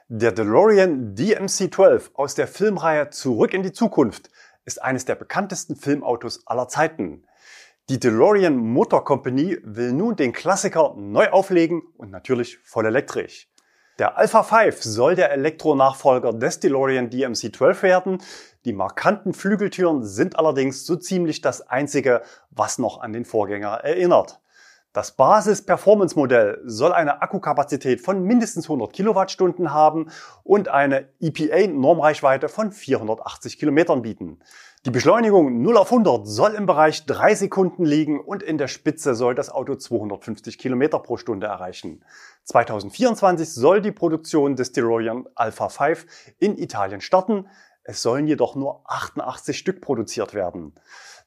Der 0.10 0.33
DeLorean 0.33 1.15
DMC-12 1.15 2.12
aus 2.15 2.36
der 2.36 2.48
Filmreihe 2.48 3.10
Zurück 3.10 3.53
in 3.53 3.63
die 3.63 3.72
Zukunft 3.72 4.29
ist 4.65 4.83
eines 4.83 5.05
der 5.05 5.15
bekanntesten 5.15 5.77
Filmautos 5.77 6.45
aller 6.45 6.67
Zeiten. 6.67 7.24
Die 7.88 8.01
DeLorean 8.01 8.57
Motor 8.57 9.05
Company 9.05 9.57
will 9.63 9.93
nun 9.93 10.17
den 10.17 10.33
Klassiker 10.33 10.93
neu 10.98 11.29
auflegen 11.29 11.83
und 11.95 12.12
natürlich 12.12 12.60
voll 12.65 12.86
elektrisch. 12.86 13.50
Der 13.98 14.17
Alpha 14.17 14.43
5 14.43 14.83
soll 14.83 15.15
der 15.15 15.31
Elektronachfolger 15.31 16.33
des 16.33 16.60
DeLorean 16.60 17.10
DMC-12 17.10 17.81
werden. 17.83 18.17
Die 18.65 18.74
markanten 18.74 19.33
Flügeltüren 19.33 20.03
sind 20.03 20.38
allerdings 20.38 20.86
so 20.86 20.98
ziemlich 20.98 21.39
das 21.39 21.62
einzige, 21.62 22.24
was 22.50 22.77
noch 22.77 23.00
an 23.00 23.13
den 23.13 23.24
Vorgänger 23.24 23.86
erinnert. 23.86 24.41
Das 24.94 25.16
Basis-Performance-Modell 25.16 26.62
soll 26.66 26.94
eine 26.94 27.24
Akkukapazität 27.24 28.00
von 28.00 28.22
mindestens 28.22 28.66
100 28.66 28.94
Kilowattstunden 28.94 29.74
haben 29.74 30.12
und 30.44 30.68
eine 30.68 31.10
EPA-Normreichweite 31.20 32.48
von 32.48 32.72
480 32.72 33.58
Kilometern 33.58 34.04
bieten. 34.04 34.38
Die 34.86 34.92
Beschleunigung 34.92 35.64
0 35.64 35.78
auf 35.78 35.92
100 35.92 36.28
soll 36.28 36.54
im 36.54 36.68
Bereich 36.68 37.08
3 37.08 37.34
Sekunden 37.34 37.86
liegen 37.86 38.20
und 38.20 38.44
in 38.44 38.60
der 38.60 38.68
Spitze 38.68 39.16
soll 39.16 39.34
das 39.34 39.50
Auto 39.50 39.74
250 39.74 40.60
Kilometer 40.60 41.00
pro 41.00 41.18
Stunde 41.18 41.48
erreichen. 41.48 42.06
2024 42.44 43.52
soll 43.52 43.82
die 43.82 43.92
Produktion 43.92 44.56
des 44.56 44.74
DeLorean 44.74 45.26
Alpha 45.34 45.70
5 45.70 46.06
in 46.38 46.56
Italien 46.60 47.02
starten. 47.02 47.48
Es 47.84 48.04
sollen 48.04 48.28
jedoch 48.28 48.54
nur 48.54 48.84
88 48.86 49.58
Stück 49.58 49.82
produziert 49.82 50.36
werden. 50.36 50.76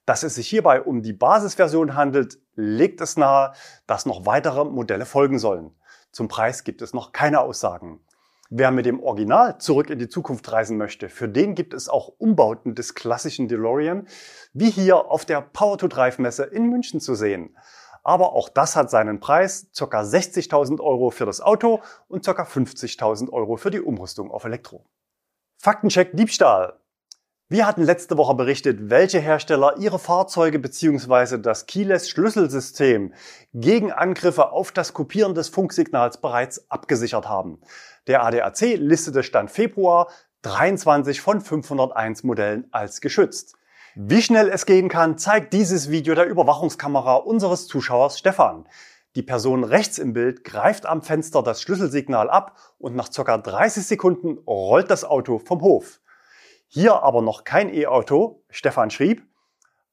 Dass 0.04 0.22
es 0.22 0.36
sich 0.36 0.48
hierbei 0.48 0.82
um 0.82 1.02
die 1.02 1.12
Basisversion 1.12 1.96
handelt, 1.96 2.38
legt 2.56 3.00
es 3.00 3.16
nahe, 3.16 3.52
dass 3.86 4.06
noch 4.06 4.26
weitere 4.26 4.64
Modelle 4.64 5.06
folgen 5.06 5.38
sollen. 5.38 5.74
Zum 6.10 6.28
Preis 6.28 6.64
gibt 6.64 6.82
es 6.82 6.94
noch 6.94 7.12
keine 7.12 7.40
Aussagen. 7.40 8.00
Wer 8.48 8.70
mit 8.70 8.86
dem 8.86 9.02
Original 9.02 9.58
zurück 9.58 9.90
in 9.90 9.98
die 9.98 10.08
Zukunft 10.08 10.50
reisen 10.52 10.76
möchte, 10.76 11.08
für 11.08 11.28
den 11.28 11.54
gibt 11.54 11.74
es 11.74 11.88
auch 11.88 12.12
Umbauten 12.18 12.74
des 12.74 12.94
klassischen 12.94 13.48
DeLorean, 13.48 14.06
wie 14.52 14.70
hier 14.70 15.10
auf 15.10 15.24
der 15.24 15.40
Power 15.40 15.78
to 15.78 15.88
Drive 15.88 16.18
Messe 16.18 16.44
in 16.44 16.70
München 16.70 17.00
zu 17.00 17.14
sehen. 17.16 17.56
Aber 18.04 18.34
auch 18.34 18.48
das 18.48 18.76
hat 18.76 18.88
seinen 18.88 19.18
Preis, 19.18 19.66
ca. 19.76 20.00
60.000 20.00 20.80
Euro 20.80 21.10
für 21.10 21.26
das 21.26 21.40
Auto 21.40 21.80
und 22.06 22.24
ca. 22.24 22.44
50.000 22.44 23.32
Euro 23.32 23.56
für 23.56 23.70
die 23.70 23.80
Umrüstung 23.80 24.30
auf 24.30 24.44
Elektro. 24.44 24.86
Faktencheck 25.58 26.16
Diebstahl. 26.16 26.78
Wir 27.48 27.64
hatten 27.64 27.84
letzte 27.84 28.16
Woche 28.18 28.34
berichtet, 28.34 28.90
welche 28.90 29.20
Hersteller 29.20 29.76
ihre 29.78 30.00
Fahrzeuge 30.00 30.58
bzw. 30.58 31.38
das 31.38 31.66
Keyless 31.66 32.10
Schlüsselsystem 32.10 33.14
gegen 33.54 33.92
Angriffe 33.92 34.50
auf 34.50 34.72
das 34.72 34.92
Kopieren 34.92 35.32
des 35.32 35.48
Funksignals 35.48 36.20
bereits 36.20 36.68
abgesichert 36.72 37.28
haben. 37.28 37.60
Der 38.08 38.24
ADAC 38.24 38.74
listete 38.78 39.22
Stand 39.22 39.52
Februar 39.52 40.08
23 40.42 41.20
von 41.20 41.40
501 41.40 42.24
Modellen 42.24 42.66
als 42.72 43.00
geschützt. 43.00 43.54
Wie 43.94 44.22
schnell 44.22 44.48
es 44.48 44.66
gehen 44.66 44.88
kann, 44.88 45.16
zeigt 45.16 45.52
dieses 45.52 45.88
Video 45.88 46.16
der 46.16 46.26
Überwachungskamera 46.26 47.14
unseres 47.14 47.68
Zuschauers 47.68 48.18
Stefan. 48.18 48.66
Die 49.14 49.22
Person 49.22 49.62
rechts 49.62 49.98
im 49.98 50.14
Bild 50.14 50.42
greift 50.42 50.84
am 50.84 51.00
Fenster 51.00 51.44
das 51.44 51.62
Schlüsselsignal 51.62 52.28
ab 52.28 52.56
und 52.78 52.96
nach 52.96 53.08
ca. 53.08 53.38
30 53.38 53.86
Sekunden 53.86 54.38
rollt 54.48 54.90
das 54.90 55.04
Auto 55.04 55.38
vom 55.38 55.60
Hof. 55.60 56.00
Hier 56.68 57.02
aber 57.02 57.22
noch 57.22 57.44
kein 57.44 57.72
E-Auto. 57.72 58.42
Stefan 58.50 58.90
schrieb, 58.90 59.22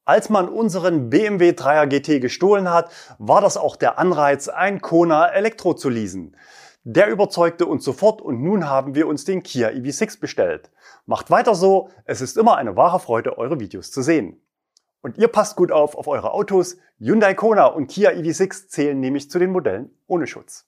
als 0.06 0.30
man 0.30 0.50
unseren 0.50 1.10
BMW 1.10 1.51
3er 1.51 1.88
GT 1.88 2.20
gestohlen 2.20 2.70
hat, 2.70 2.92
war 3.20 3.39
das 3.39 3.56
auch 3.56 3.77
der 3.77 4.00
Anreiz, 4.00 4.50
ein 4.50 4.82
Kona 4.82 5.27
Elektro 5.27 5.75
zu 5.75 5.88
leasen. 5.89 6.36
Der 6.84 7.08
überzeugte 7.08 7.65
uns 7.65 7.86
sofort 7.86 8.22
und 8.22 8.42
nun 8.44 8.68
haben 8.68 8.96
wir 8.96 9.08
uns 9.08 9.24
den 9.24 9.44
Kia 9.44 9.70
EV6 9.70 10.20
bestellt. 10.20 10.72
Macht 11.06 11.32
weiter 11.32 11.56
so, 11.56 11.89
es 12.03 12.20
ist 12.20 12.38
immer 12.38 12.58
eine 12.58 12.75
wahre 12.75 13.00
Freude, 13.00 13.38
eure 13.38 13.62
Videos 13.62 13.92
zu 13.92 14.01
sehen. 14.01 14.42
Und 15.01 15.18
ihr 15.18 15.30
passt 15.30 15.56
gut 15.56 15.72
auf 15.72 15.96
auf 15.96 16.08
eure 16.08 16.34
Autos. 16.34 16.77
Hyundai 17.00 17.34
Kona 17.34 17.68
und 17.68 17.88
Kia 17.88 18.10
EV6 18.10 18.68
zählen 18.68 19.00
nämlich 19.00 19.32
zu 19.32 19.39
den 19.39 19.51
Modellen 19.51 19.98
ohne 20.08 20.27
Schutz. 20.27 20.68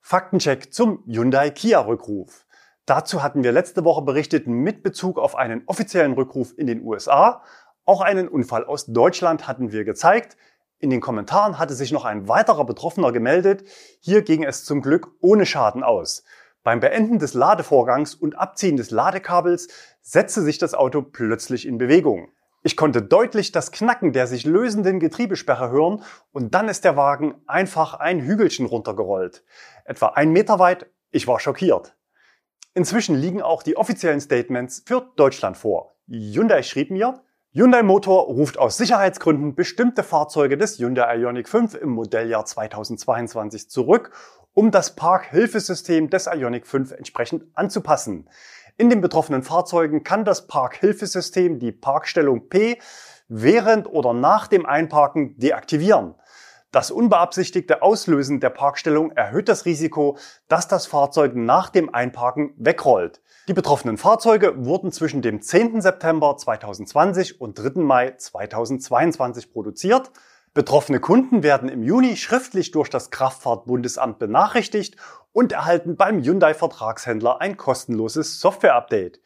Faktencheck 0.00 0.74
zum 0.74 1.02
Hyundai 1.06 1.48
Kia 1.50 1.80
Rückruf. 1.80 2.44
Dazu 2.90 3.22
hatten 3.22 3.44
wir 3.44 3.52
letzte 3.52 3.84
Woche 3.84 4.02
berichtet 4.02 4.48
mit 4.48 4.82
Bezug 4.82 5.16
auf 5.16 5.36
einen 5.36 5.62
offiziellen 5.66 6.14
Rückruf 6.14 6.58
in 6.58 6.66
den 6.66 6.82
USA. 6.82 7.44
Auch 7.84 8.00
einen 8.00 8.26
Unfall 8.26 8.64
aus 8.64 8.86
Deutschland 8.86 9.46
hatten 9.46 9.70
wir 9.70 9.84
gezeigt. 9.84 10.36
In 10.80 10.90
den 10.90 11.00
Kommentaren 11.00 11.60
hatte 11.60 11.74
sich 11.74 11.92
noch 11.92 12.04
ein 12.04 12.26
weiterer 12.26 12.64
Betroffener 12.64 13.12
gemeldet. 13.12 13.62
Hier 14.00 14.22
ging 14.22 14.42
es 14.42 14.64
zum 14.64 14.82
Glück 14.82 15.12
ohne 15.20 15.46
Schaden 15.46 15.84
aus. 15.84 16.24
Beim 16.64 16.80
Beenden 16.80 17.20
des 17.20 17.32
Ladevorgangs 17.32 18.16
und 18.16 18.36
Abziehen 18.36 18.76
des 18.76 18.90
Ladekabels 18.90 19.68
setzte 20.02 20.40
sich 20.40 20.58
das 20.58 20.74
Auto 20.74 21.00
plötzlich 21.00 21.68
in 21.68 21.78
Bewegung. 21.78 22.32
Ich 22.64 22.76
konnte 22.76 23.02
deutlich 23.02 23.52
das 23.52 23.70
Knacken 23.70 24.12
der 24.12 24.26
sich 24.26 24.44
lösenden 24.44 24.98
Getriebesperre 24.98 25.70
hören 25.70 26.02
und 26.32 26.56
dann 26.56 26.68
ist 26.68 26.84
der 26.84 26.96
Wagen 26.96 27.36
einfach 27.46 27.94
ein 27.94 28.18
Hügelchen 28.18 28.66
runtergerollt. 28.66 29.44
Etwa 29.84 30.08
ein 30.08 30.32
Meter 30.32 30.58
weit. 30.58 30.90
Ich 31.12 31.28
war 31.28 31.38
schockiert. 31.38 31.94
Inzwischen 32.74 33.16
liegen 33.16 33.42
auch 33.42 33.62
die 33.62 33.76
offiziellen 33.76 34.20
Statements 34.20 34.84
für 34.86 35.10
Deutschland 35.16 35.56
vor. 35.56 35.96
Hyundai 36.08 36.62
schrieb 36.62 36.90
mir, 36.90 37.20
Hyundai 37.52 37.82
Motor 37.82 38.26
ruft 38.26 38.58
aus 38.58 38.76
Sicherheitsgründen 38.76 39.56
bestimmte 39.56 40.04
Fahrzeuge 40.04 40.56
des 40.56 40.78
Hyundai 40.78 41.16
Ioniq 41.16 41.48
5 41.48 41.74
im 41.74 41.88
Modelljahr 41.88 42.44
2022 42.44 43.68
zurück, 43.68 44.12
um 44.52 44.70
das 44.70 44.94
Parkhilfesystem 44.94 46.10
des 46.10 46.26
Ioniq 46.26 46.64
5 46.64 46.92
entsprechend 46.92 47.44
anzupassen. 47.54 48.28
In 48.76 48.88
den 48.88 49.00
betroffenen 49.00 49.42
Fahrzeugen 49.42 50.04
kann 50.04 50.24
das 50.24 50.46
Parkhilfesystem 50.46 51.58
die 51.58 51.72
Parkstellung 51.72 52.48
P 52.48 52.78
während 53.26 53.88
oder 53.88 54.12
nach 54.12 54.46
dem 54.46 54.64
Einparken 54.64 55.36
deaktivieren. 55.36 56.14
Das 56.72 56.92
unbeabsichtigte 56.92 57.82
Auslösen 57.82 58.38
der 58.38 58.50
Parkstellung 58.50 59.10
erhöht 59.10 59.48
das 59.48 59.64
Risiko, 59.64 60.16
dass 60.46 60.68
das 60.68 60.86
Fahrzeug 60.86 61.34
nach 61.34 61.68
dem 61.68 61.92
Einparken 61.92 62.54
wegrollt. 62.56 63.20
Die 63.48 63.54
betroffenen 63.54 63.98
Fahrzeuge 63.98 64.64
wurden 64.64 64.92
zwischen 64.92 65.20
dem 65.20 65.42
10. 65.42 65.80
September 65.80 66.36
2020 66.36 67.40
und 67.40 67.58
3. 67.58 67.80
Mai 67.80 68.14
2022 68.16 69.50
produziert. 69.50 70.12
Betroffene 70.54 71.00
Kunden 71.00 71.42
werden 71.42 71.68
im 71.68 71.82
Juni 71.82 72.16
schriftlich 72.16 72.70
durch 72.70 72.88
das 72.88 73.10
Kraftfahrtbundesamt 73.10 74.20
benachrichtigt 74.20 74.96
und 75.32 75.50
erhalten 75.50 75.96
beim 75.96 76.22
Hyundai-Vertragshändler 76.22 77.40
ein 77.40 77.56
kostenloses 77.56 78.40
Software-Update. 78.40 79.20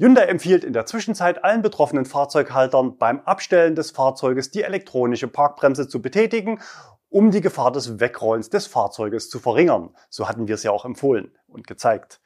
Hyundai 0.00 0.26
empfiehlt 0.26 0.62
in 0.62 0.72
der 0.72 0.86
Zwischenzeit 0.86 1.42
allen 1.42 1.60
betroffenen 1.60 2.04
Fahrzeughaltern 2.04 2.98
beim 2.98 3.18
Abstellen 3.22 3.74
des 3.74 3.90
Fahrzeuges 3.90 4.52
die 4.52 4.62
elektronische 4.62 5.26
Parkbremse 5.26 5.88
zu 5.88 6.00
betätigen, 6.00 6.60
um 7.08 7.32
die 7.32 7.40
Gefahr 7.40 7.72
des 7.72 7.98
Wegrollens 7.98 8.48
des 8.48 8.68
Fahrzeuges 8.68 9.28
zu 9.28 9.40
verringern. 9.40 9.90
So 10.08 10.28
hatten 10.28 10.46
wir 10.46 10.54
es 10.54 10.62
ja 10.62 10.70
auch 10.70 10.84
empfohlen 10.84 11.36
und 11.48 11.66
gezeigt. 11.66 12.20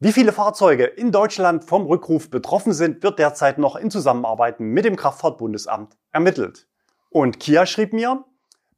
Wie 0.00 0.12
viele 0.12 0.32
Fahrzeuge 0.32 0.84
in 0.84 1.12
Deutschland 1.12 1.64
vom 1.64 1.84
Rückruf 1.84 2.30
betroffen 2.30 2.72
sind, 2.72 3.02
wird 3.02 3.18
derzeit 3.18 3.58
noch 3.58 3.76
in 3.76 3.90
Zusammenarbeit 3.90 4.60
mit 4.60 4.86
dem 4.86 4.96
Kraftfahrtbundesamt 4.96 5.98
ermittelt. 6.10 6.66
Und 7.10 7.38
Kia 7.38 7.66
schrieb 7.66 7.92
mir, 7.92 8.24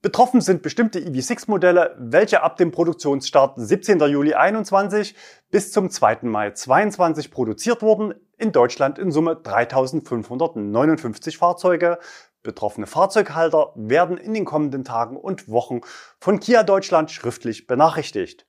Betroffen 0.07 0.41
sind 0.41 0.63
bestimmte 0.63 1.01
EV6-Modelle, 1.01 1.97
welche 1.99 2.45
ab 2.45 2.57
dem 2.59 2.71
Produktionsstart 2.71 3.55
17. 3.57 3.99
Juli 4.03 4.35
21 4.35 5.17
bis 5.51 5.73
zum 5.73 5.91
2. 5.91 6.19
Mai 6.23 6.53
22 6.53 7.33
produziert 7.33 7.83
wurden. 7.83 8.15
In 8.39 8.53
Deutschland 8.53 9.01
in 9.01 9.11
Summe 9.11 9.35
3559 9.35 11.39
Fahrzeuge. 11.39 11.99
Betroffene 12.45 12.87
Fahrzeughalter 12.87 13.73
werden 13.75 14.17
in 14.17 14.33
den 14.33 14.45
kommenden 14.45 14.85
Tagen 14.85 15.17
und 15.17 15.49
Wochen 15.49 15.81
von 16.21 16.39
Kia 16.39 16.63
Deutschland 16.63 17.11
schriftlich 17.11 17.67
benachrichtigt. 17.67 18.47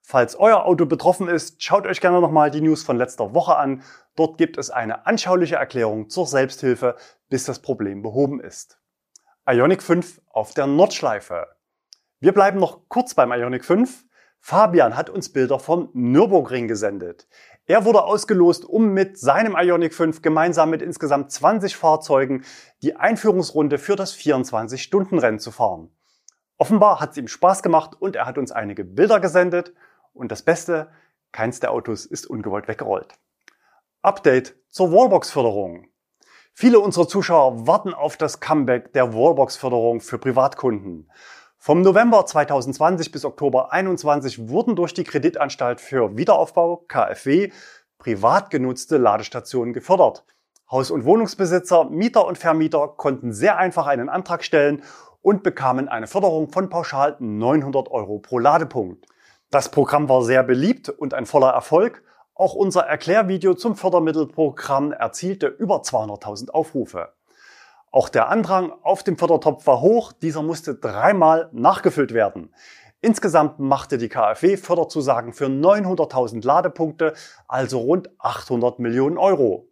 Falls 0.00 0.34
euer 0.34 0.64
Auto 0.64 0.86
betroffen 0.86 1.28
ist, 1.28 1.62
schaut 1.62 1.86
euch 1.86 2.00
gerne 2.00 2.22
nochmal 2.22 2.50
die 2.50 2.62
News 2.62 2.82
von 2.82 2.96
letzter 2.96 3.34
Woche 3.34 3.58
an. 3.58 3.82
Dort 4.14 4.38
gibt 4.38 4.56
es 4.56 4.70
eine 4.70 5.04
anschauliche 5.04 5.56
Erklärung 5.56 6.08
zur 6.08 6.26
Selbsthilfe, 6.26 6.96
bis 7.28 7.44
das 7.44 7.58
Problem 7.58 8.00
behoben 8.00 8.40
ist. 8.40 8.78
Ionic 9.48 9.80
5 9.80 10.22
auf 10.30 10.54
der 10.54 10.66
Nordschleife. 10.66 11.46
Wir 12.18 12.32
bleiben 12.32 12.58
noch 12.58 12.80
kurz 12.88 13.14
beim 13.14 13.30
Ionic 13.30 13.64
5. 13.64 14.04
Fabian 14.40 14.96
hat 14.96 15.08
uns 15.08 15.32
Bilder 15.32 15.60
vom 15.60 15.88
Nürburgring 15.92 16.66
gesendet. 16.66 17.28
Er 17.66 17.84
wurde 17.84 18.02
ausgelost, 18.02 18.64
um 18.64 18.92
mit 18.92 19.20
seinem 19.20 19.54
Ionic 19.56 19.94
5 19.94 20.20
gemeinsam 20.20 20.70
mit 20.70 20.82
insgesamt 20.82 21.30
20 21.30 21.76
Fahrzeugen 21.76 22.44
die 22.82 22.96
Einführungsrunde 22.96 23.78
für 23.78 23.94
das 23.94 24.16
24-Stunden-Rennen 24.16 25.38
zu 25.38 25.52
fahren. 25.52 25.94
Offenbar 26.56 26.98
hat 26.98 27.12
es 27.12 27.16
ihm 27.16 27.28
Spaß 27.28 27.62
gemacht 27.62 27.92
und 27.96 28.16
er 28.16 28.26
hat 28.26 28.38
uns 28.38 28.50
einige 28.50 28.84
Bilder 28.84 29.20
gesendet. 29.20 29.74
Und 30.12 30.32
das 30.32 30.42
Beste, 30.42 30.90
keins 31.30 31.60
der 31.60 31.70
Autos 31.70 32.04
ist 32.04 32.26
ungewollt 32.26 32.66
weggerollt. 32.66 33.14
Update 34.02 34.56
zur 34.70 34.90
Wallbox-Förderung. 34.90 35.86
Viele 36.58 36.80
unserer 36.80 37.06
Zuschauer 37.06 37.66
warten 37.66 37.92
auf 37.92 38.16
das 38.16 38.40
Comeback 38.40 38.94
der 38.94 39.12
Wallbox-Förderung 39.12 40.00
für 40.00 40.16
Privatkunden. 40.16 41.12
Vom 41.58 41.82
November 41.82 42.24
2020 42.24 43.12
bis 43.12 43.26
Oktober 43.26 43.68
2021 43.68 44.48
wurden 44.48 44.74
durch 44.74 44.94
die 44.94 45.04
Kreditanstalt 45.04 45.82
für 45.82 46.16
Wiederaufbau 46.16 46.78
KfW 46.88 47.52
privat 47.98 48.48
genutzte 48.48 48.96
Ladestationen 48.96 49.74
gefördert. 49.74 50.24
Haus- 50.70 50.90
und 50.90 51.04
Wohnungsbesitzer, 51.04 51.90
Mieter 51.90 52.26
und 52.26 52.38
Vermieter 52.38 52.88
konnten 52.88 53.34
sehr 53.34 53.58
einfach 53.58 53.86
einen 53.86 54.08
Antrag 54.08 54.42
stellen 54.42 54.82
und 55.20 55.42
bekamen 55.42 55.90
eine 55.90 56.06
Förderung 56.06 56.48
von 56.48 56.70
pauschal 56.70 57.16
900 57.18 57.90
Euro 57.90 58.18
pro 58.18 58.38
Ladepunkt. 58.38 59.04
Das 59.50 59.70
Programm 59.70 60.08
war 60.08 60.22
sehr 60.22 60.42
beliebt 60.42 60.88
und 60.88 61.12
ein 61.12 61.26
voller 61.26 61.50
Erfolg 61.50 62.02
auch 62.36 62.54
unser 62.54 62.82
Erklärvideo 62.82 63.54
zum 63.54 63.76
Fördermittelprogramm 63.76 64.92
erzielte 64.92 65.46
über 65.46 65.76
200.000 65.76 66.50
Aufrufe. 66.50 67.12
Auch 67.90 68.10
der 68.10 68.28
Andrang 68.28 68.72
auf 68.82 69.02
dem 69.02 69.16
Fördertopf 69.16 69.66
war 69.66 69.80
hoch, 69.80 70.12
dieser 70.12 70.42
musste 70.42 70.74
dreimal 70.74 71.48
nachgefüllt 71.52 72.12
werden. 72.12 72.54
Insgesamt 73.00 73.58
machte 73.58 73.98
die 73.98 74.08
KfW 74.08 74.56
Förderzusagen 74.56 75.32
für 75.32 75.46
900.000 75.46 76.44
Ladepunkte, 76.44 77.14
also 77.48 77.78
rund 77.78 78.10
800 78.18 78.78
Millionen 78.80 79.16
Euro. 79.16 79.68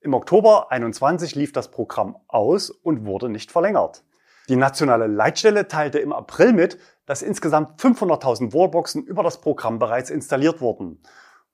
Im 0.00 0.14
Oktober 0.14 0.70
21 0.70 1.34
lief 1.34 1.52
das 1.52 1.70
Programm 1.70 2.16
aus 2.28 2.70
und 2.70 3.04
wurde 3.04 3.28
nicht 3.28 3.50
verlängert. 3.50 4.04
Die 4.48 4.56
nationale 4.56 5.08
Leitstelle 5.08 5.68
teilte 5.68 5.98
im 5.98 6.12
April 6.12 6.52
mit, 6.52 6.78
dass 7.04 7.22
insgesamt 7.22 7.80
500.000 7.80 8.54
Wallboxen 8.54 9.04
über 9.04 9.22
das 9.22 9.40
Programm 9.40 9.78
bereits 9.78 10.08
installiert 10.08 10.60
wurden. 10.60 11.02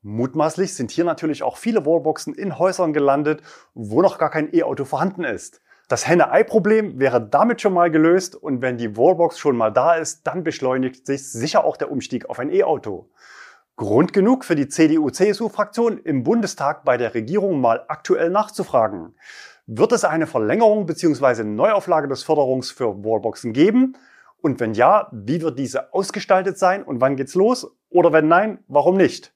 Mutmaßlich 0.05 0.75
sind 0.75 0.91
hier 0.91 1.05
natürlich 1.05 1.45
auch 1.45 1.57
viele 1.57 1.87
Wallboxen 1.87 2.35
in 2.35 2.59
Häusern 2.59 2.93
gelandet, 2.93 3.41
wo 3.73 4.03
noch 4.03 4.19
gar 4.19 4.31
kein 4.31 4.53
E-Auto 4.53 4.85
vorhanden 4.85 5.23
ist. 5.23 5.63
Das 5.87 6.09
Henne-Ei-Problem 6.09 6.99
wäre 6.99 7.25
damit 7.25 7.61
schon 7.61 7.75
mal 7.75 7.89
gelöst 7.89 8.35
und 8.35 8.63
wenn 8.63 8.79
die 8.79 8.97
Wallbox 8.97 9.39
schon 9.39 9.57
mal 9.57 9.71
da 9.71 9.95
ist, 9.95 10.27
dann 10.27 10.43
beschleunigt 10.43 11.07
sich 11.07 11.31
sicher 11.31 11.65
auch 11.65 11.77
der 11.77 11.93
Umstieg 11.93 12.29
auf 12.29 12.41
ein 12.41 12.51
E-Auto. 12.53 13.11
Grund 13.77 14.13
genug 14.13 14.45
für 14.45 14.57
die 14.57 14.67
CDU-CSU-Fraktion 14.67 15.99
im 15.99 16.25
Bundestag 16.25 16.85
bei 16.85 16.97
der 16.97 17.15
Regierung 17.15 17.61
mal 17.61 17.85
aktuell 17.87 18.31
nachzufragen. 18.31 19.15
Wird 19.67 19.93
es 19.93 20.05
eine 20.05 20.27
Verlängerung 20.27 20.87
bzw. 20.87 21.45
Neuauflage 21.45 22.09
des 22.09 22.25
Förderungs 22.25 22.73
für 22.73 23.05
Wallboxen 23.05 23.53
geben? 23.53 23.97
Und 24.41 24.59
wenn 24.59 24.75
ja, 24.75 25.09
wie 25.13 25.41
wird 25.43 25.61
diese 25.61 25.95
ausgestaltet 25.95 26.59
sein 26.59 26.83
und 26.83 27.01
wann 27.01 27.15
geht's 27.15 27.37
los? 27.37 27.71
Oder 27.89 28.13
wenn 28.13 28.27
nein, 28.27 28.65
warum 28.67 28.97
nicht? 28.97 29.33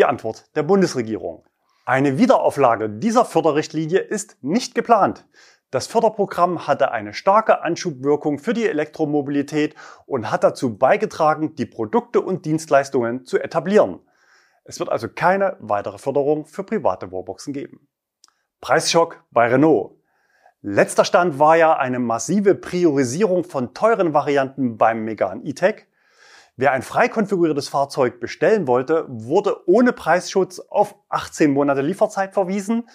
Die 0.00 0.06
Antwort 0.06 0.46
der 0.56 0.62
Bundesregierung. 0.62 1.44
Eine 1.84 2.16
Wiederauflage 2.16 2.88
dieser 2.88 3.26
Förderrichtlinie 3.26 3.98
ist 3.98 4.38
nicht 4.40 4.74
geplant. 4.74 5.28
Das 5.70 5.88
Förderprogramm 5.88 6.66
hatte 6.66 6.90
eine 6.90 7.12
starke 7.12 7.60
Anschubwirkung 7.60 8.38
für 8.38 8.54
die 8.54 8.66
Elektromobilität 8.66 9.74
und 10.06 10.30
hat 10.30 10.42
dazu 10.42 10.78
beigetragen, 10.78 11.54
die 11.54 11.66
Produkte 11.66 12.22
und 12.22 12.46
Dienstleistungen 12.46 13.26
zu 13.26 13.38
etablieren. 13.38 14.00
Es 14.64 14.80
wird 14.80 14.88
also 14.88 15.06
keine 15.06 15.58
weitere 15.60 15.98
Förderung 15.98 16.46
für 16.46 16.64
private 16.64 17.12
Wallboxen 17.12 17.52
geben. 17.52 17.86
Preisschock 18.62 19.22
bei 19.30 19.48
Renault. 19.48 19.98
Letzter 20.62 21.04
Stand 21.04 21.38
war 21.38 21.58
ja 21.58 21.76
eine 21.76 21.98
massive 21.98 22.54
Priorisierung 22.54 23.44
von 23.44 23.74
teuren 23.74 24.14
Varianten 24.14 24.78
beim 24.78 25.04
Megane 25.04 25.42
E-Tech. 25.44 25.88
Wer 26.60 26.72
ein 26.72 26.82
frei 26.82 27.08
konfiguriertes 27.08 27.70
Fahrzeug 27.70 28.20
bestellen 28.20 28.66
wollte, 28.66 29.06
wurde 29.08 29.66
ohne 29.66 29.94
Preisschutz 29.94 30.58
auf 30.60 30.94
18 31.08 31.54
Monate 31.54 31.80
Lieferzeit 31.80 32.34
verwiesen 32.34 32.86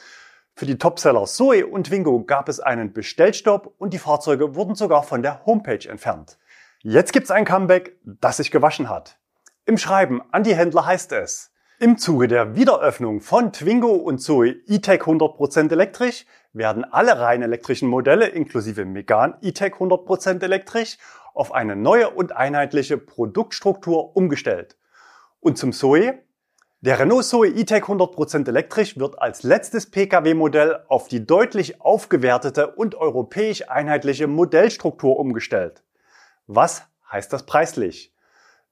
für 0.53 0.67
die 0.67 0.77
Topseller 0.77 1.25
Zoe 1.25 1.65
und 1.65 1.87
Twingo 1.87 2.23
gab 2.25 2.47
es 2.47 2.59
einen 2.59 2.93
Bestellstopp 2.93 3.73
und 3.79 3.91
die 3.91 3.97
Fahrzeuge 3.97 4.53
wurden 4.53 4.75
sogar 4.75 5.01
von 5.01 5.23
der 5.23 5.47
Homepage 5.47 5.89
entfernt. 5.89 6.37
Jetzt 6.83 7.11
gibt's 7.11 7.31
ein 7.31 7.43
Comeback, 7.43 7.97
das 8.03 8.37
sich 8.37 8.51
gewaschen 8.51 8.87
hat. 8.87 9.17
Im 9.65 9.79
Schreiben 9.79 10.21
an 10.31 10.43
die 10.43 10.55
Händler 10.55 10.85
heißt 10.85 11.11
es, 11.13 11.51
im 11.77 11.97
Zuge 11.97 12.29
der 12.29 12.55
Wiederöffnung 12.55 13.19
von 13.19 13.51
Twingo 13.51 13.91
und 13.91 14.19
Zoe 14.19 14.55
E-Tech 14.65 15.01
100% 15.01 15.71
elektrisch 15.71 16.25
werden 16.53 16.85
alle 16.85 17.19
rein 17.19 17.41
elektrischen 17.41 17.89
Modelle 17.89 18.27
inklusive 18.27 18.85
Megan 18.85 19.35
E-Tech 19.41 19.73
100% 19.73 20.41
elektrisch 20.41 20.97
auf 21.33 21.53
eine 21.53 21.75
neue 21.75 22.11
und 22.11 22.33
einheitliche 22.33 22.97
Produktstruktur 22.97 24.15
umgestellt. 24.15 24.77
Und 25.41 25.57
zum 25.57 25.73
Zoe 25.73 26.19
der 26.79 26.99
Renault 26.99 27.25
Zoe 27.25 27.49
E-Tech 27.49 27.83
100% 27.83 28.47
elektrisch 28.47 28.97
wird 28.97 29.21
als 29.21 29.43
letztes 29.43 29.91
Pkw-Modell 29.91 30.85
auf 30.87 31.09
die 31.09 31.25
deutlich 31.25 31.81
aufgewertete 31.81 32.71
und 32.71 32.95
europäisch 32.95 33.69
einheitliche 33.69 34.27
Modellstruktur 34.27 35.19
umgestellt. 35.19 35.83
Was 36.47 36.83
heißt 37.11 37.33
das 37.33 37.45
preislich? 37.45 38.14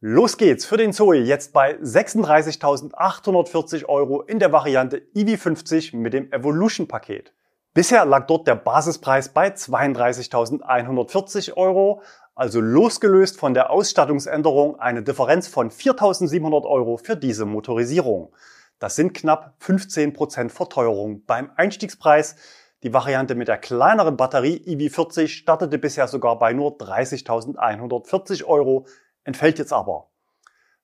Los 0.06 0.36
geht's 0.36 0.66
für 0.66 0.76
den 0.76 0.92
Zoe 0.92 1.16
jetzt 1.16 1.54
bei 1.54 1.78
36.840 1.78 3.86
Euro 3.86 4.22
in 4.22 4.38
der 4.38 4.52
Variante 4.52 5.02
EV50 5.16 5.96
mit 5.96 6.12
dem 6.12 6.30
Evolution-Paket. 6.30 7.32
Bisher 7.74 8.04
lag 8.04 8.28
dort 8.28 8.46
der 8.46 8.56
Basispreis 8.56 9.30
bei 9.30 9.54
32.140 9.54 11.56
Euro, 11.56 12.02
also 12.36 12.60
losgelöst 12.60 13.40
von 13.40 13.54
der 13.54 13.70
Ausstattungsänderung 13.70 14.78
eine 14.78 15.04
Differenz 15.04 15.48
von 15.48 15.72
4.700 15.72 16.66
Euro 16.66 16.98
für 16.98 17.16
diese 17.16 17.46
Motorisierung. 17.46 18.36
Das 18.80 18.98
sind 18.98 19.14
knapp 19.14 19.54
15% 19.62 20.50
Verteuerung 20.50 21.24
beim 21.26 21.50
Einstiegspreis. 21.56 22.36
Die 22.84 22.94
Variante 22.94 23.36
mit 23.36 23.48
der 23.48 23.58
kleineren 23.58 24.18
Batterie 24.18 24.62
EV40 24.68 25.30
startete 25.30 25.78
bisher 25.78 26.10
sogar 26.10 26.38
bei 26.40 26.52
nur 26.52 26.78
30.140 26.78 28.44
Euro, 28.44 28.86
entfällt 29.24 29.60
jetzt 29.60 29.74
aber. 29.74 30.10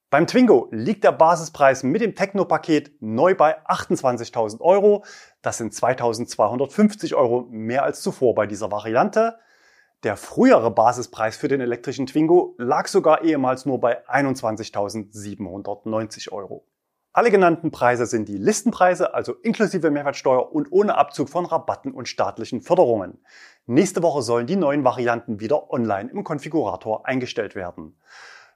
Beim 0.10 0.26
Twingo 0.26 0.70
liegt 0.72 1.04
der 1.04 1.12
Basispreis 1.12 1.84
mit 1.84 2.02
dem 2.02 2.16
Techno-Paket 2.16 2.94
neu 3.00 3.36
bei 3.36 3.64
28.000 3.68 4.60
Euro. 4.60 5.06
Das 5.44 5.60
sind 5.60 5.72
2.250 5.72 7.14
Euro 7.14 7.46
mehr 7.52 7.84
als 7.84 8.02
zuvor 8.02 8.34
bei 8.34 8.48
dieser 8.48 8.72
Variante. 8.72 9.38
Der 10.04 10.18
frühere 10.18 10.72
Basispreis 10.72 11.38
für 11.38 11.48
den 11.48 11.62
elektrischen 11.62 12.08
Twingo 12.08 12.56
lag 12.58 12.88
sogar 12.88 13.24
ehemals 13.24 13.68
nur 13.68 13.80
bei 13.80 14.04
21.790 14.08 16.32
Euro. 16.32 16.66
Alle 17.12 17.32
genannten 17.32 17.70
Preise 17.70 18.06
sind 18.06 18.30
die 18.30 18.38
Listenpreise, 18.38 19.14
also 19.14 19.34
inklusive 19.34 19.92
Mehrwertsteuer 19.92 20.54
und 20.54 20.72
ohne 20.72 20.96
Abzug 20.96 21.28
von 21.30 21.46
Rabatten 21.46 21.92
und 21.92 22.08
staatlichen 22.08 22.62
Förderungen. 22.62 23.20
Nächste 23.72 24.02
Woche 24.02 24.24
sollen 24.24 24.48
die 24.48 24.56
neuen 24.56 24.84
Varianten 24.84 25.40
wieder 25.40 25.70
online 25.72 26.10
im 26.10 26.24
Konfigurator 26.24 27.06
eingestellt 27.06 27.54
werden. 27.54 27.96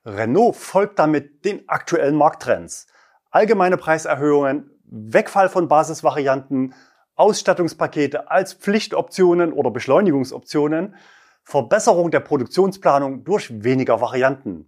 Renault 0.03 0.55
folgt 0.55 0.97
damit 0.97 1.45
den 1.45 1.69
aktuellen 1.69 2.15
Markttrends. 2.15 2.87
Allgemeine 3.29 3.77
Preiserhöhungen, 3.77 4.71
Wegfall 4.85 5.49
von 5.49 5.67
Basisvarianten, 5.67 6.73
Ausstattungspakete 7.13 8.31
als 8.31 8.53
Pflichtoptionen 8.55 9.53
oder 9.53 9.69
Beschleunigungsoptionen, 9.69 10.95
Verbesserung 11.43 12.09
der 12.09 12.21
Produktionsplanung 12.21 13.23
durch 13.23 13.63
weniger 13.63 14.01
Varianten. 14.01 14.67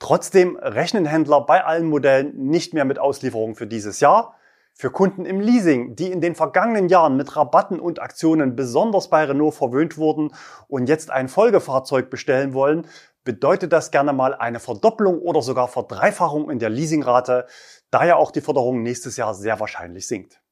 Trotzdem 0.00 0.56
rechnen 0.56 1.06
Händler 1.06 1.42
bei 1.42 1.64
allen 1.64 1.86
Modellen 1.86 2.36
nicht 2.48 2.74
mehr 2.74 2.86
mit 2.86 2.98
Auslieferungen 2.98 3.54
für 3.54 3.68
dieses 3.68 4.00
Jahr. 4.00 4.34
Für 4.78 4.90
Kunden 4.90 5.24
im 5.24 5.40
Leasing, 5.40 5.96
die 5.96 6.12
in 6.12 6.20
den 6.20 6.34
vergangenen 6.34 6.90
Jahren 6.90 7.16
mit 7.16 7.34
Rabatten 7.34 7.80
und 7.80 7.98
Aktionen 7.98 8.56
besonders 8.56 9.08
bei 9.08 9.24
Renault 9.24 9.54
verwöhnt 9.54 9.96
wurden 9.96 10.34
und 10.68 10.86
jetzt 10.86 11.10
ein 11.10 11.28
Folgefahrzeug 11.30 12.10
bestellen 12.10 12.52
wollen, 12.52 12.86
bedeutet 13.24 13.72
das 13.72 13.90
gerne 13.90 14.12
mal 14.12 14.34
eine 14.34 14.60
Verdopplung 14.60 15.18
oder 15.20 15.40
sogar 15.40 15.68
Verdreifachung 15.68 16.50
in 16.50 16.58
der 16.58 16.68
Leasingrate, 16.68 17.46
da 17.90 18.04
ja 18.04 18.16
auch 18.16 18.30
die 18.30 18.42
Förderung 18.42 18.82
nächstes 18.82 19.16
Jahr 19.16 19.34
sehr 19.34 19.58
wahrscheinlich 19.60 20.06
sinkt. 20.06 20.42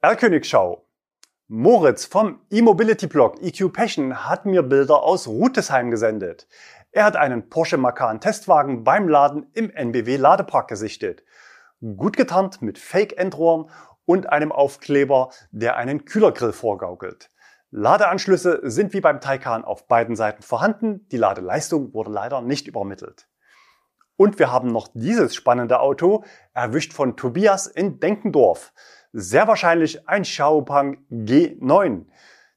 Erlkönigschau. 0.00 0.86
Moritz 1.46 2.06
vom 2.06 2.40
E-Mobility-Blog 2.50 3.42
EQ 3.42 3.74
Passion 3.74 4.26
hat 4.26 4.46
mir 4.46 4.62
Bilder 4.62 5.02
aus 5.02 5.28
Rutesheim 5.28 5.90
gesendet. 5.90 6.48
Er 6.92 7.04
hat 7.04 7.16
einen 7.16 7.50
Porsche 7.50 7.76
Macan 7.76 8.22
Testwagen 8.22 8.84
beim 8.84 9.06
Laden 9.06 9.50
im 9.52 9.68
NBW 9.68 10.16
Ladepark 10.16 10.68
gesichtet. 10.68 11.22
Gut 11.84 12.16
getarnt 12.16 12.62
mit 12.62 12.78
Fake-Endrohren 12.78 13.68
und 14.06 14.30
einem 14.30 14.52
Aufkleber, 14.52 15.28
der 15.50 15.76
einen 15.76 16.06
Kühlergrill 16.06 16.54
vorgaukelt. 16.54 17.30
Ladeanschlüsse 17.72 18.60
sind 18.62 18.94
wie 18.94 19.02
beim 19.02 19.20
Taycan 19.20 19.64
auf 19.64 19.86
beiden 19.86 20.16
Seiten 20.16 20.42
vorhanden. 20.42 21.06
Die 21.10 21.18
Ladeleistung 21.18 21.92
wurde 21.92 22.10
leider 22.10 22.40
nicht 22.40 22.68
übermittelt. 22.68 23.28
Und 24.16 24.38
wir 24.38 24.50
haben 24.50 24.68
noch 24.68 24.88
dieses 24.94 25.34
spannende 25.34 25.80
Auto 25.80 26.24
erwischt 26.54 26.94
von 26.94 27.18
Tobias 27.18 27.66
in 27.66 28.00
Denkendorf. 28.00 28.72
Sehr 29.12 29.46
wahrscheinlich 29.46 30.08
ein 30.08 30.22
Xiaopeng 30.22 31.04
G9. 31.10 32.06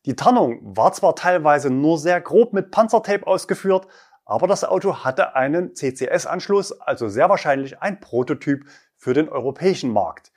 Die 0.06 0.16
Tarnung 0.16 0.60
war 0.63 0.94
zwar 0.94 1.18
teilweise 1.18 1.70
nur 1.70 1.98
sehr 1.98 2.22
grob 2.22 2.54
mit 2.54 2.72
Panzertape 2.72 3.28
ausgeführt, 3.28 3.90
aber 4.24 4.48
das 4.48 4.63
Auto 4.63 5.04
hatte 5.04 5.36
einen 5.36 5.74
CCS-Anschluss, 5.74 6.80
also 6.80 7.08
sehr 7.08 7.30
wahrscheinlich 7.30 7.82
ein 7.82 8.00
Prototyp 8.00 8.66
für 8.97 9.13
den 9.13 9.29
europäischen 9.29 9.91
Markt. 9.93 10.31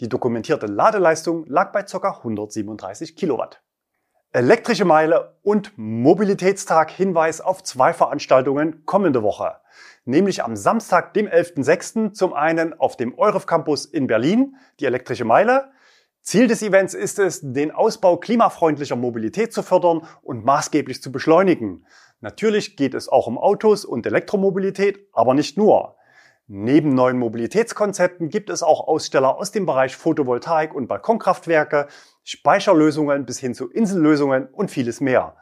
Die 0.00 0.08
dokumentierte 0.08 0.66
Ladeleistung 0.66 1.44
lag 1.46 1.72
bei 1.72 1.82
ca. 1.82 2.18
137 2.18 3.16
Kilowatt. 3.16 3.62
Elektrische 4.32 4.84
Meile 4.84 5.38
und 5.42 5.72
Mobilitätstag 5.76 6.90
Hinweis 6.90 7.40
auf 7.40 7.62
zwei 7.62 7.92
Veranstaltungen 7.92 8.84
kommende 8.84 9.22
Woche. 9.22 9.58
Nämlich 10.04 10.42
am 10.42 10.56
Samstag, 10.56 11.14
dem 11.14 11.28
11.06. 11.28 12.14
zum 12.14 12.32
einen 12.32 12.74
auf 12.74 12.96
dem 12.96 13.16
Euref 13.16 13.46
Campus 13.46 13.86
in 13.86 14.08
Berlin, 14.08 14.56
die 14.80 14.86
elektrische 14.86 15.24
Meile. 15.24 15.70
Ziel 16.20 16.48
des 16.48 16.62
Events 16.62 16.94
ist 16.94 17.20
es, 17.20 17.40
den 17.42 17.70
Ausbau 17.70 18.16
klimafreundlicher 18.16 18.96
Mobilität 18.96 19.52
zu 19.52 19.62
fördern 19.62 20.04
und 20.22 20.44
maßgeblich 20.44 21.00
zu 21.00 21.12
beschleunigen. 21.12 21.86
Natürlich 22.20 22.76
geht 22.76 22.94
es 22.94 23.08
auch 23.08 23.28
um 23.28 23.38
Autos 23.38 23.84
und 23.84 24.04
Elektromobilität, 24.04 25.06
aber 25.12 25.34
nicht 25.34 25.56
nur. 25.56 25.96
Neben 26.46 26.90
neuen 26.90 27.18
Mobilitätskonzepten 27.18 28.28
gibt 28.28 28.50
es 28.50 28.62
auch 28.62 28.86
Aussteller 28.86 29.38
aus 29.38 29.50
dem 29.50 29.64
Bereich 29.64 29.96
Photovoltaik 29.96 30.74
und 30.74 30.88
Balkonkraftwerke, 30.88 31.88
Speicherlösungen 32.22 33.24
bis 33.24 33.38
hin 33.38 33.54
zu 33.54 33.70
Insellösungen 33.70 34.48
und 34.48 34.70
vieles 34.70 35.00
mehr. 35.00 35.36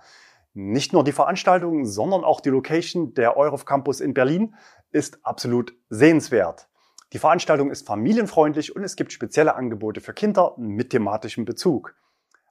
Nicht 0.55 0.93
nur 0.93 1.03
die 1.03 1.11
Veranstaltung, 1.11 1.87
sondern 1.87 2.23
auch 2.23 2.41
die 2.41 2.51
Location 2.51 3.15
der 3.15 3.37
Euref 3.37 3.65
Campus 3.65 4.01
in 4.01 4.15
Berlin 4.15 4.55
ist 4.93 5.19
absolut 5.25 5.75
sehenswert. 5.89 6.69
Die 7.13 7.19
Veranstaltung 7.19 7.73
ist 7.73 7.85
familienfreundlich 7.85 8.77
und 8.77 8.85
es 8.85 8.95
gibt 8.95 9.13
spezielle 9.13 9.57
Angebote 9.57 10.01
für 10.01 10.13
Kinder 10.13 10.55
mit 10.57 10.91
thematischem 10.91 11.45
Bezug. 11.45 11.97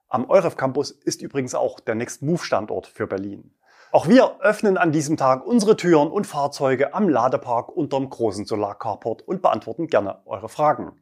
Am 0.09 0.29
EUREF 0.29 0.57
Campus 0.57 0.91
ist 0.91 1.21
übrigens 1.21 1.55
auch 1.55 1.79
der 1.79 1.95
Next 1.95 2.21
Move 2.21 2.43
Standort 2.43 2.87
für 2.87 3.07
Berlin. 3.07 3.53
Auch 3.93 4.07
wir 4.07 4.37
öffnen 4.39 4.77
an 4.77 4.93
diesem 4.93 5.17
Tag 5.17 5.45
unsere 5.45 5.75
Türen 5.75 6.11
und 6.11 6.25
Fahrzeuge 6.25 6.93
am 6.93 7.09
Ladepark 7.09 7.67
unterm 7.67 8.09
großen 8.09 8.45
Solarcarport 8.45 9.21
und 9.27 9.41
beantworten 9.41 9.87
gerne 9.87 10.21
eure 10.25 10.47
Fragen. 10.47 10.93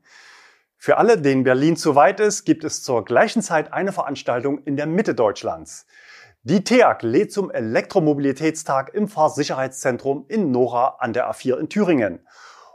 Für 0.76 0.98
alle, 0.98 1.22
denen 1.22 1.44
Berlin 1.44 1.78
zu 1.78 1.94
weit 1.94 2.20
ist, 2.20 2.46
gibt 2.46 2.64
es 2.64 2.82
zur 2.82 3.06
gleichen 3.06 3.44
Zeit 3.44 3.74
eine 3.74 3.92
Veranstaltung 3.92 4.64
in 4.64 4.76
der 4.76 4.88
Mitte 4.88 5.14
Deutschlands. 5.14 5.86
Die 6.42 6.64
TEAG 6.64 7.04
lädt 7.04 7.32
zum 7.32 7.52
Elektromobilitätstag 7.52 8.92
im 8.96 9.08
Fahrsicherheitszentrum 9.08 10.26
in 10.28 10.50
Nora 10.50 10.96
an 10.98 11.14
der 11.14 11.30
A4 11.30 11.58
in 11.58 11.70
Thüringen. 11.70 12.26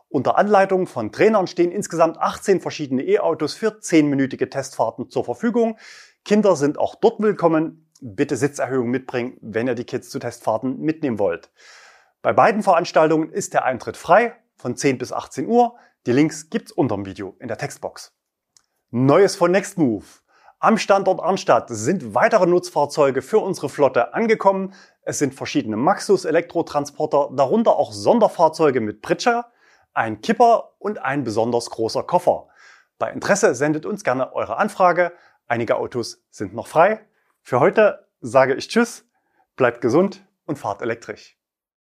Unter 0.09 0.39
Anleitung 0.39 0.87
von 0.87 1.11
Trainern 1.11 1.49
stehen 1.49 1.73
insgesamt 1.73 2.19
18 2.19 2.61
verschiedene 2.61 3.03
E-Autos 3.03 3.55
für 3.55 3.81
10-minütige 3.81 4.49
Testfahrten 4.49 5.11
zur 5.11 5.25
Verfügung. 5.25 5.77
Kinder 6.25 6.55
sind 6.55 6.79
auch 6.79 6.95
dort 6.95 7.21
willkommen. 7.21 7.84
Bitte 8.07 8.37
Sitzerhöhung 8.37 8.91
mitbringen, 8.91 9.39
wenn 9.41 9.67
ihr 9.67 9.75
die 9.75 9.85
Kids 9.85 10.11
zu 10.11 10.19
Testfahrten 10.19 10.79
mitnehmen 10.79 11.19
wollt. 11.19 11.51
Bei 12.21 12.35
beiden 12.35 12.63
Veranstaltungen 12.63 13.31
ist 13.31 13.55
der 13.55 13.65
Eintritt 13.65 13.97
frei 13.97 14.37
von 14.57 14.77
10 14.77 14.99
bis 14.99 15.11
18 15.11 15.47
Uhr. 15.47 15.77
Die 16.05 16.13
Links 16.13 16.51
gibt's 16.51 16.71
unter 16.71 16.97
dem 16.97 17.07
Video 17.07 17.35
in 17.41 17.49
der 17.49 17.57
Textbox. 17.57 18.15
Neues 18.91 19.37
von 19.37 19.53
Nextmove. 19.53 20.21
Am 20.59 20.77
Standort 20.77 21.19
Arnstadt 21.19 21.71
sind 21.71 22.15
weitere 22.15 22.45
Nutzfahrzeuge 22.45 23.23
für 23.23 23.39
unsere 23.39 23.71
Flotte 23.71 24.13
angekommen. 24.13 24.75
Es 25.01 25.19
sind 25.19 25.35
verschiedene 25.35 25.79
Maxus 25.79 26.27
Elektrotransporter, 26.27 27.31
darunter 27.33 27.77
auch 27.77 27.91
Sonderfahrzeuge 27.93 28.83
mit 28.83 29.01
Pritscher, 29.01 29.51
ein 29.95 30.21
Kipper 30.21 30.75
und 30.79 30.99
ein 30.99 31.25
besonders 31.25 31.71
großer 31.71 32.03
Koffer. 32.03 32.49
Bei 32.99 33.11
Interesse 33.11 33.55
sendet 33.55 33.87
uns 33.87 34.05
gerne 34.05 34.35
eure 34.35 34.59
Anfrage. 34.59 35.13
Einige 35.47 35.77
Autos 35.77 36.23
sind 36.29 36.53
noch 36.53 36.67
frei. 36.67 37.01
Für 37.47 37.61
heute 37.61 38.09
sage 38.23 38.55
ich 38.55 38.69
Tschüss, 38.69 39.07
bleibt 39.55 39.83
gesund 39.83 40.27
und 40.47 40.59
fahrt 40.59 40.81
elektrisch. 40.81 41.37